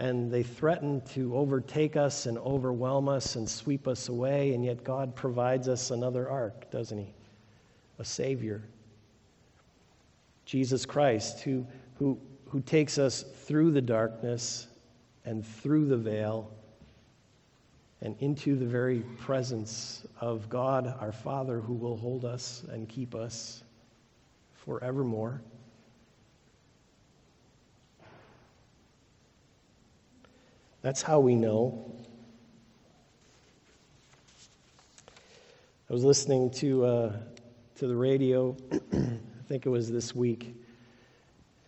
And 0.03 0.31
they 0.31 0.43
threaten 0.43 1.01
to 1.13 1.37
overtake 1.37 1.97
us 1.97 2.27
and 2.27 2.37
overwhelm 2.39 3.09
us 3.09 3.37
and 3.37 3.49
sweep 3.49 3.87
us 3.87 4.09
away. 4.09 4.55
And 4.55 4.65
yet 4.65 4.83
God 4.83 5.15
provides 5.15 5.69
us 5.69 5.91
another 5.91 6.29
ark, 6.29 6.71
doesn't 6.71 6.99
He? 6.99 7.15
A 7.99 8.05
Savior. 8.05 8.63
Jesus 10.45 10.85
Christ, 10.85 11.41
who, 11.41 11.65
who 11.99 12.19
who 12.53 12.61
takes 12.61 12.99
us 12.99 13.23
through 13.23 13.71
the 13.71 13.81
darkness 13.81 14.67
and 15.25 15.47
through 15.47 15.87
the 15.87 15.97
veil 15.97 16.53
and 18.03 18.15
into 18.19 18.57
the 18.57 18.67
very 18.67 19.01
presence 19.21 20.07
of 20.21 20.51
God, 20.51 20.95
our 21.01 21.13
Father, 21.13 21.61
who 21.61 21.73
will 21.73 21.97
hold 21.97 22.27
us 22.27 22.63
and 22.71 22.87
keep 22.91 23.15
us 23.15 23.65
forevermore. 24.53 25.41
That's 30.83 31.01
how 31.01 31.21
we 31.21 31.37
know. 31.37 31.95
I 35.89 35.93
was 35.93 36.03
listening 36.03 36.51
to, 36.55 36.85
uh, 36.85 37.13
to 37.77 37.87
the 37.87 37.95
radio, 37.95 38.57
I 38.73 39.19
think 39.47 39.65
it 39.65 39.69
was 39.69 39.93
this 39.93 40.13
week, 40.13 40.57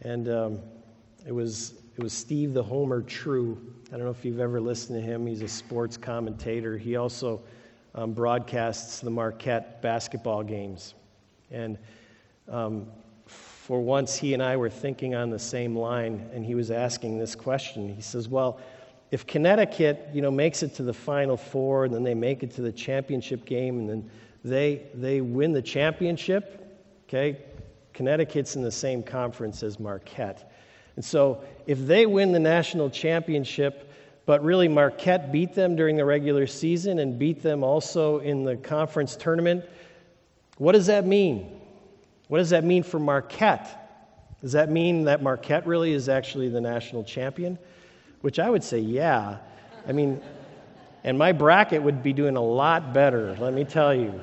and 0.00 0.28
um, 0.28 0.58
it 1.24 1.30
was, 1.30 1.74
it 1.96 2.02
was 2.02 2.12
Steve 2.12 2.54
the 2.54 2.62
Homer 2.62 3.02
True. 3.02 3.56
I 3.88 3.90
don't 3.92 4.04
know 4.04 4.10
if 4.10 4.24
you've 4.24 4.40
ever 4.40 4.60
listened 4.60 5.00
to 5.00 5.06
him. 5.06 5.28
He's 5.28 5.42
a 5.42 5.48
sports 5.48 5.96
commentator. 5.96 6.76
He 6.76 6.96
also 6.96 7.40
um, 7.94 8.14
broadcasts 8.14 8.98
the 8.98 9.10
Marquette 9.10 9.80
basketball 9.80 10.42
games. 10.42 10.94
And 11.52 11.78
um, 12.48 12.88
for 13.26 13.80
once, 13.80 14.16
he 14.16 14.34
and 14.34 14.42
I 14.42 14.56
were 14.56 14.70
thinking 14.70 15.14
on 15.14 15.30
the 15.30 15.38
same 15.38 15.76
line, 15.76 16.28
and 16.34 16.44
he 16.44 16.56
was 16.56 16.72
asking 16.72 17.18
this 17.18 17.36
question. 17.36 17.94
He 17.94 18.02
says, 18.02 18.28
Well, 18.28 18.58
if 19.14 19.28
Connecticut, 19.28 20.08
you 20.12 20.20
know, 20.20 20.30
makes 20.32 20.64
it 20.64 20.74
to 20.74 20.82
the 20.82 20.92
Final 20.92 21.36
Four, 21.36 21.84
and 21.84 21.94
then 21.94 22.02
they 22.02 22.14
make 22.14 22.42
it 22.42 22.50
to 22.56 22.62
the 22.62 22.72
championship 22.72 23.44
game, 23.44 23.78
and 23.78 23.88
then 23.88 24.10
they, 24.44 24.82
they 24.92 25.20
win 25.20 25.52
the 25.52 25.62
championship, 25.62 26.82
okay, 27.06 27.38
Connecticut's 27.92 28.56
in 28.56 28.62
the 28.62 28.72
same 28.72 29.04
conference 29.04 29.62
as 29.62 29.78
Marquette. 29.78 30.50
And 30.96 31.04
so 31.04 31.44
if 31.68 31.78
they 31.86 32.06
win 32.06 32.32
the 32.32 32.40
national 32.40 32.90
championship, 32.90 33.88
but 34.26 34.42
really 34.42 34.66
Marquette 34.66 35.30
beat 35.30 35.54
them 35.54 35.76
during 35.76 35.94
the 35.96 36.04
regular 36.04 36.48
season 36.48 36.98
and 36.98 37.16
beat 37.16 37.40
them 37.40 37.62
also 37.62 38.18
in 38.18 38.42
the 38.42 38.56
conference 38.56 39.14
tournament, 39.14 39.64
What 40.58 40.72
does 40.72 40.86
that 40.86 41.06
mean? 41.06 41.60
What 42.26 42.38
does 42.38 42.50
that 42.50 42.64
mean 42.64 42.82
for 42.82 42.98
Marquette? 42.98 44.36
Does 44.40 44.52
that 44.52 44.72
mean 44.72 45.04
that 45.04 45.22
Marquette 45.22 45.68
really 45.68 45.92
is 45.92 46.08
actually 46.08 46.48
the 46.48 46.60
national 46.60 47.04
champion? 47.04 47.60
Which 48.24 48.38
I 48.38 48.48
would 48.48 48.64
say, 48.64 48.78
yeah. 48.78 49.36
I 49.86 49.92
mean, 49.92 50.18
and 51.04 51.18
my 51.18 51.32
bracket 51.32 51.82
would 51.82 52.02
be 52.02 52.14
doing 52.14 52.36
a 52.36 52.42
lot 52.42 52.94
better, 52.94 53.36
let 53.38 53.52
me 53.52 53.64
tell 53.64 53.94
you. 53.94 54.18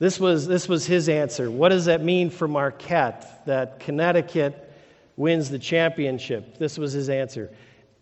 This 0.00 0.18
was, 0.18 0.48
this 0.48 0.68
was 0.68 0.86
his 0.86 1.08
answer. 1.08 1.48
What 1.48 1.68
does 1.68 1.84
that 1.84 2.02
mean 2.02 2.30
for 2.30 2.48
Marquette 2.48 3.46
that 3.46 3.78
Connecticut 3.78 4.74
wins 5.16 5.50
the 5.50 5.58
championship? 5.60 6.58
This 6.58 6.78
was 6.78 6.92
his 6.92 7.08
answer. 7.08 7.48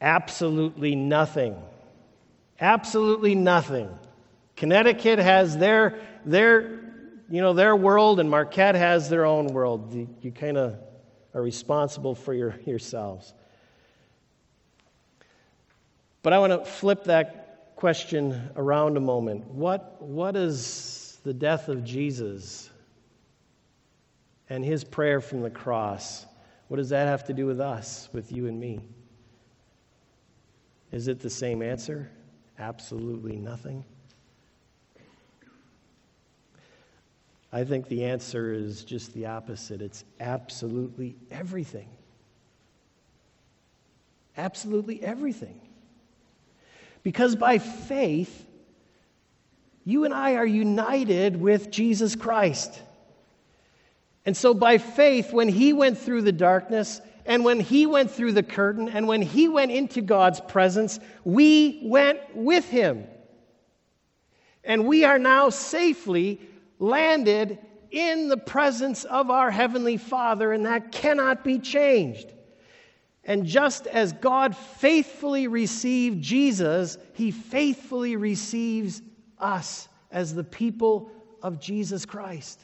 Absolutely 0.00 0.96
nothing. 0.96 1.54
Absolutely 2.58 3.34
nothing. 3.34 3.90
Connecticut 4.56 5.18
has 5.18 5.58
their, 5.58 6.00
their, 6.24 6.80
you 7.28 7.42
know, 7.42 7.52
their 7.52 7.76
world, 7.76 8.20
and 8.20 8.30
Marquette 8.30 8.74
has 8.74 9.10
their 9.10 9.26
own 9.26 9.48
world. 9.48 9.92
You, 10.22 10.32
kind 10.32 10.56
of 10.56 10.78
are 11.34 11.42
responsible 11.42 12.14
for 12.14 12.32
your, 12.32 12.58
yourselves. 12.64 13.34
But 16.26 16.32
I 16.32 16.40
want 16.40 16.52
to 16.54 16.68
flip 16.68 17.04
that 17.04 17.76
question 17.76 18.50
around 18.56 18.96
a 18.96 19.00
moment. 19.00 19.44
What, 19.44 20.02
what 20.02 20.34
is 20.34 21.20
the 21.22 21.32
death 21.32 21.68
of 21.68 21.84
Jesus 21.84 22.68
and 24.50 24.64
his 24.64 24.82
prayer 24.82 25.20
from 25.20 25.42
the 25.42 25.50
cross? 25.50 26.26
What 26.66 26.78
does 26.78 26.88
that 26.88 27.06
have 27.06 27.22
to 27.26 27.32
do 27.32 27.46
with 27.46 27.60
us, 27.60 28.08
with 28.12 28.32
you 28.32 28.48
and 28.48 28.58
me? 28.58 28.80
Is 30.90 31.06
it 31.06 31.20
the 31.20 31.30
same 31.30 31.62
answer? 31.62 32.10
Absolutely 32.58 33.36
nothing. 33.36 33.84
I 37.52 37.62
think 37.62 37.86
the 37.86 38.04
answer 38.04 38.52
is 38.52 38.82
just 38.82 39.14
the 39.14 39.26
opposite. 39.26 39.80
It's 39.80 40.02
absolutely 40.18 41.14
everything. 41.30 41.88
Absolutely 44.36 45.00
everything. 45.04 45.60
Because 47.06 47.36
by 47.36 47.58
faith, 47.58 48.44
you 49.84 50.04
and 50.06 50.12
I 50.12 50.34
are 50.34 50.44
united 50.44 51.36
with 51.36 51.70
Jesus 51.70 52.16
Christ. 52.16 52.82
And 54.24 54.36
so, 54.36 54.52
by 54.52 54.78
faith, 54.78 55.32
when 55.32 55.48
he 55.48 55.72
went 55.72 55.98
through 55.98 56.22
the 56.22 56.32
darkness, 56.32 57.00
and 57.24 57.44
when 57.44 57.60
he 57.60 57.86
went 57.86 58.10
through 58.10 58.32
the 58.32 58.42
curtain, 58.42 58.88
and 58.88 59.06
when 59.06 59.22
he 59.22 59.46
went 59.46 59.70
into 59.70 60.02
God's 60.02 60.40
presence, 60.40 60.98
we 61.22 61.78
went 61.84 62.18
with 62.34 62.68
him. 62.68 63.04
And 64.64 64.84
we 64.84 65.04
are 65.04 65.20
now 65.20 65.50
safely 65.50 66.40
landed 66.80 67.56
in 67.92 68.26
the 68.26 68.36
presence 68.36 69.04
of 69.04 69.30
our 69.30 69.52
Heavenly 69.52 69.96
Father, 69.96 70.52
and 70.52 70.66
that 70.66 70.90
cannot 70.90 71.44
be 71.44 71.60
changed. 71.60 72.32
And 73.26 73.44
just 73.44 73.88
as 73.88 74.12
God 74.12 74.56
faithfully 74.56 75.48
received 75.48 76.22
Jesus, 76.22 76.96
He 77.12 77.32
faithfully 77.32 78.16
receives 78.16 79.02
us 79.38 79.88
as 80.10 80.34
the 80.34 80.44
people 80.44 81.10
of 81.42 81.60
Jesus 81.60 82.06
Christ. 82.06 82.60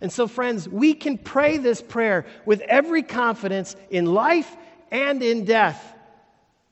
And 0.00 0.12
so, 0.12 0.28
friends, 0.28 0.68
we 0.68 0.94
can 0.94 1.18
pray 1.18 1.56
this 1.56 1.82
prayer 1.82 2.26
with 2.46 2.60
every 2.60 3.02
confidence 3.02 3.74
in 3.90 4.06
life 4.06 4.56
and 4.90 5.22
in 5.22 5.44
death. 5.44 5.94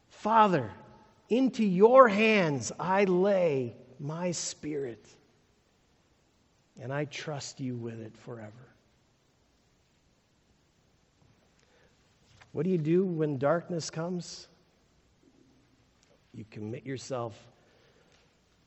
Father, 0.08 0.70
into 1.28 1.64
your 1.64 2.08
hands 2.08 2.70
I 2.78 3.04
lay 3.04 3.74
my 3.98 4.30
spirit 4.30 5.04
and 6.80 6.92
I 6.92 7.06
trust 7.06 7.58
you 7.58 7.74
with 7.74 8.00
it 8.00 8.16
forever. 8.16 8.71
What 12.52 12.64
do 12.64 12.70
you 12.70 12.78
do 12.78 13.04
when 13.04 13.38
darkness 13.38 13.90
comes? 13.90 14.46
You 16.34 16.44
commit 16.50 16.86
yourself 16.86 17.38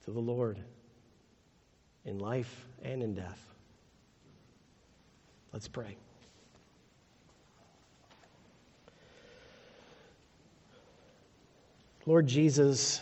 to 0.06 0.12
the 0.12 0.20
Lord 0.20 0.60
in 2.04 2.20
life 2.20 2.68
and 2.84 3.02
in 3.02 3.14
death. 3.14 3.40
Let's 5.54 5.68
pray. 5.68 5.98
Lord 12.08 12.28
Jesus, 12.28 13.02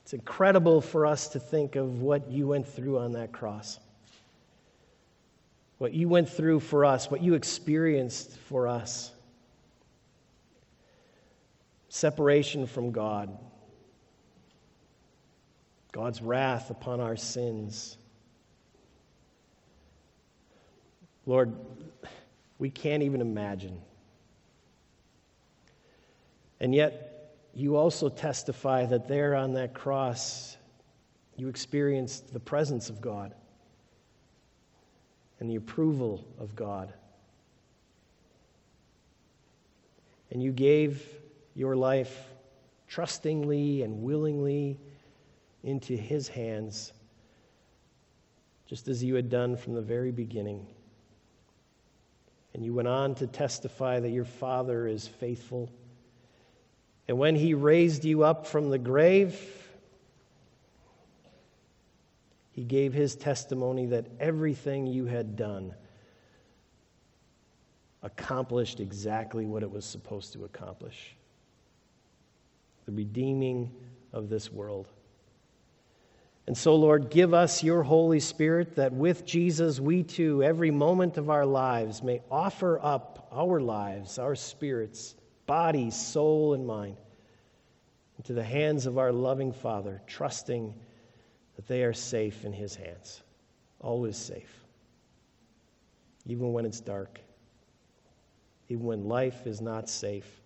it's 0.00 0.12
incredible 0.12 0.82
for 0.82 1.06
us 1.06 1.28
to 1.28 1.40
think 1.40 1.76
of 1.76 2.02
what 2.02 2.30
you 2.30 2.46
went 2.46 2.68
through 2.68 2.98
on 2.98 3.12
that 3.12 3.32
cross. 3.32 3.78
What 5.78 5.94
you 5.94 6.08
went 6.08 6.28
through 6.28 6.60
for 6.60 6.84
us, 6.84 7.10
what 7.10 7.22
you 7.22 7.34
experienced 7.34 8.36
for 8.36 8.66
us. 8.66 9.12
Separation 11.88 12.66
from 12.66 12.90
God, 12.90 13.36
God's 15.92 16.20
wrath 16.20 16.70
upon 16.70 17.00
our 17.00 17.16
sins. 17.16 17.96
Lord, 21.26 21.54
we 22.58 22.70
can't 22.70 23.02
even 23.02 23.20
imagine. 23.20 23.80
And 26.60 26.74
yet, 26.74 27.36
you 27.54 27.76
also 27.76 28.08
testify 28.08 28.86
that 28.86 29.08
there 29.08 29.34
on 29.34 29.54
that 29.54 29.74
cross, 29.74 30.56
you 31.36 31.48
experienced 31.48 32.32
the 32.32 32.40
presence 32.40 32.90
of 32.90 33.00
God 33.00 33.34
and 35.40 35.48
the 35.50 35.56
approval 35.56 36.24
of 36.38 36.54
God. 36.56 36.92
And 40.30 40.42
you 40.42 40.52
gave 40.52 41.02
your 41.54 41.76
life 41.76 42.24
trustingly 42.86 43.82
and 43.82 44.02
willingly 44.02 44.78
into 45.62 45.96
His 45.96 46.28
hands, 46.28 46.92
just 48.66 48.88
as 48.88 49.02
you 49.02 49.14
had 49.14 49.30
done 49.30 49.56
from 49.56 49.74
the 49.74 49.82
very 49.82 50.10
beginning. 50.10 50.66
And 52.54 52.64
you 52.64 52.74
went 52.74 52.88
on 52.88 53.14
to 53.16 53.26
testify 53.26 54.00
that 54.00 54.10
your 54.10 54.24
Father 54.24 54.86
is 54.86 55.06
faithful 55.06 55.70
and 57.08 57.18
when 57.18 57.34
he 57.34 57.54
raised 57.54 58.04
you 58.04 58.22
up 58.22 58.46
from 58.46 58.68
the 58.68 58.78
grave, 58.78 59.34
he 62.58 62.64
gave 62.64 62.92
his 62.92 63.14
testimony 63.14 63.86
that 63.86 64.04
everything 64.18 64.84
you 64.84 65.04
had 65.04 65.36
done 65.36 65.72
accomplished 68.02 68.80
exactly 68.80 69.46
what 69.46 69.62
it 69.62 69.70
was 69.70 69.84
supposed 69.84 70.32
to 70.32 70.44
accomplish 70.44 71.14
the 72.84 72.90
redeeming 72.90 73.70
of 74.12 74.28
this 74.28 74.50
world. 74.50 74.88
And 76.48 76.58
so, 76.58 76.74
Lord, 76.74 77.10
give 77.10 77.32
us 77.32 77.62
your 77.62 77.84
Holy 77.84 78.18
Spirit 78.18 78.74
that 78.74 78.92
with 78.92 79.24
Jesus, 79.24 79.78
we 79.78 80.02
too, 80.02 80.42
every 80.42 80.72
moment 80.72 81.16
of 81.16 81.30
our 81.30 81.46
lives, 81.46 82.02
may 82.02 82.22
offer 82.28 82.80
up 82.82 83.28
our 83.30 83.60
lives, 83.60 84.18
our 84.18 84.34
spirits 84.34 85.14
body, 85.46 85.92
soul, 85.92 86.54
and 86.54 86.66
mind 86.66 86.96
into 88.16 88.32
the 88.32 88.42
hands 88.42 88.84
of 88.86 88.98
our 88.98 89.12
loving 89.12 89.52
Father, 89.52 90.02
trusting 90.08 90.74
that 91.58 91.66
they 91.66 91.82
are 91.82 91.92
safe 91.92 92.44
in 92.44 92.52
His 92.52 92.76
hands, 92.76 93.20
always 93.80 94.16
safe, 94.16 94.62
even 96.24 96.52
when 96.52 96.64
it's 96.64 96.78
dark, 96.78 97.18
even 98.68 98.84
when 98.84 99.08
life 99.08 99.44
is 99.44 99.60
not 99.60 99.90
safe, 99.90 100.40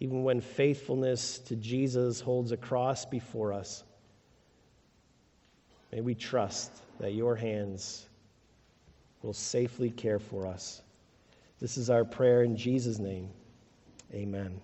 even 0.00 0.24
when 0.24 0.40
faithfulness 0.40 1.38
to 1.38 1.54
Jesus 1.54 2.20
holds 2.20 2.50
a 2.50 2.56
cross 2.56 3.04
before 3.04 3.52
us. 3.52 3.84
May 5.92 6.00
we 6.00 6.16
trust 6.16 6.72
that 6.98 7.14
your 7.14 7.36
hands 7.36 8.04
will 9.22 9.32
safely 9.32 9.90
care 9.90 10.18
for 10.18 10.44
us. 10.44 10.82
This 11.60 11.78
is 11.78 11.88
our 11.88 12.04
prayer 12.04 12.42
in 12.42 12.56
Jesus' 12.56 12.98
name. 12.98 13.28
Amen. 14.12 14.60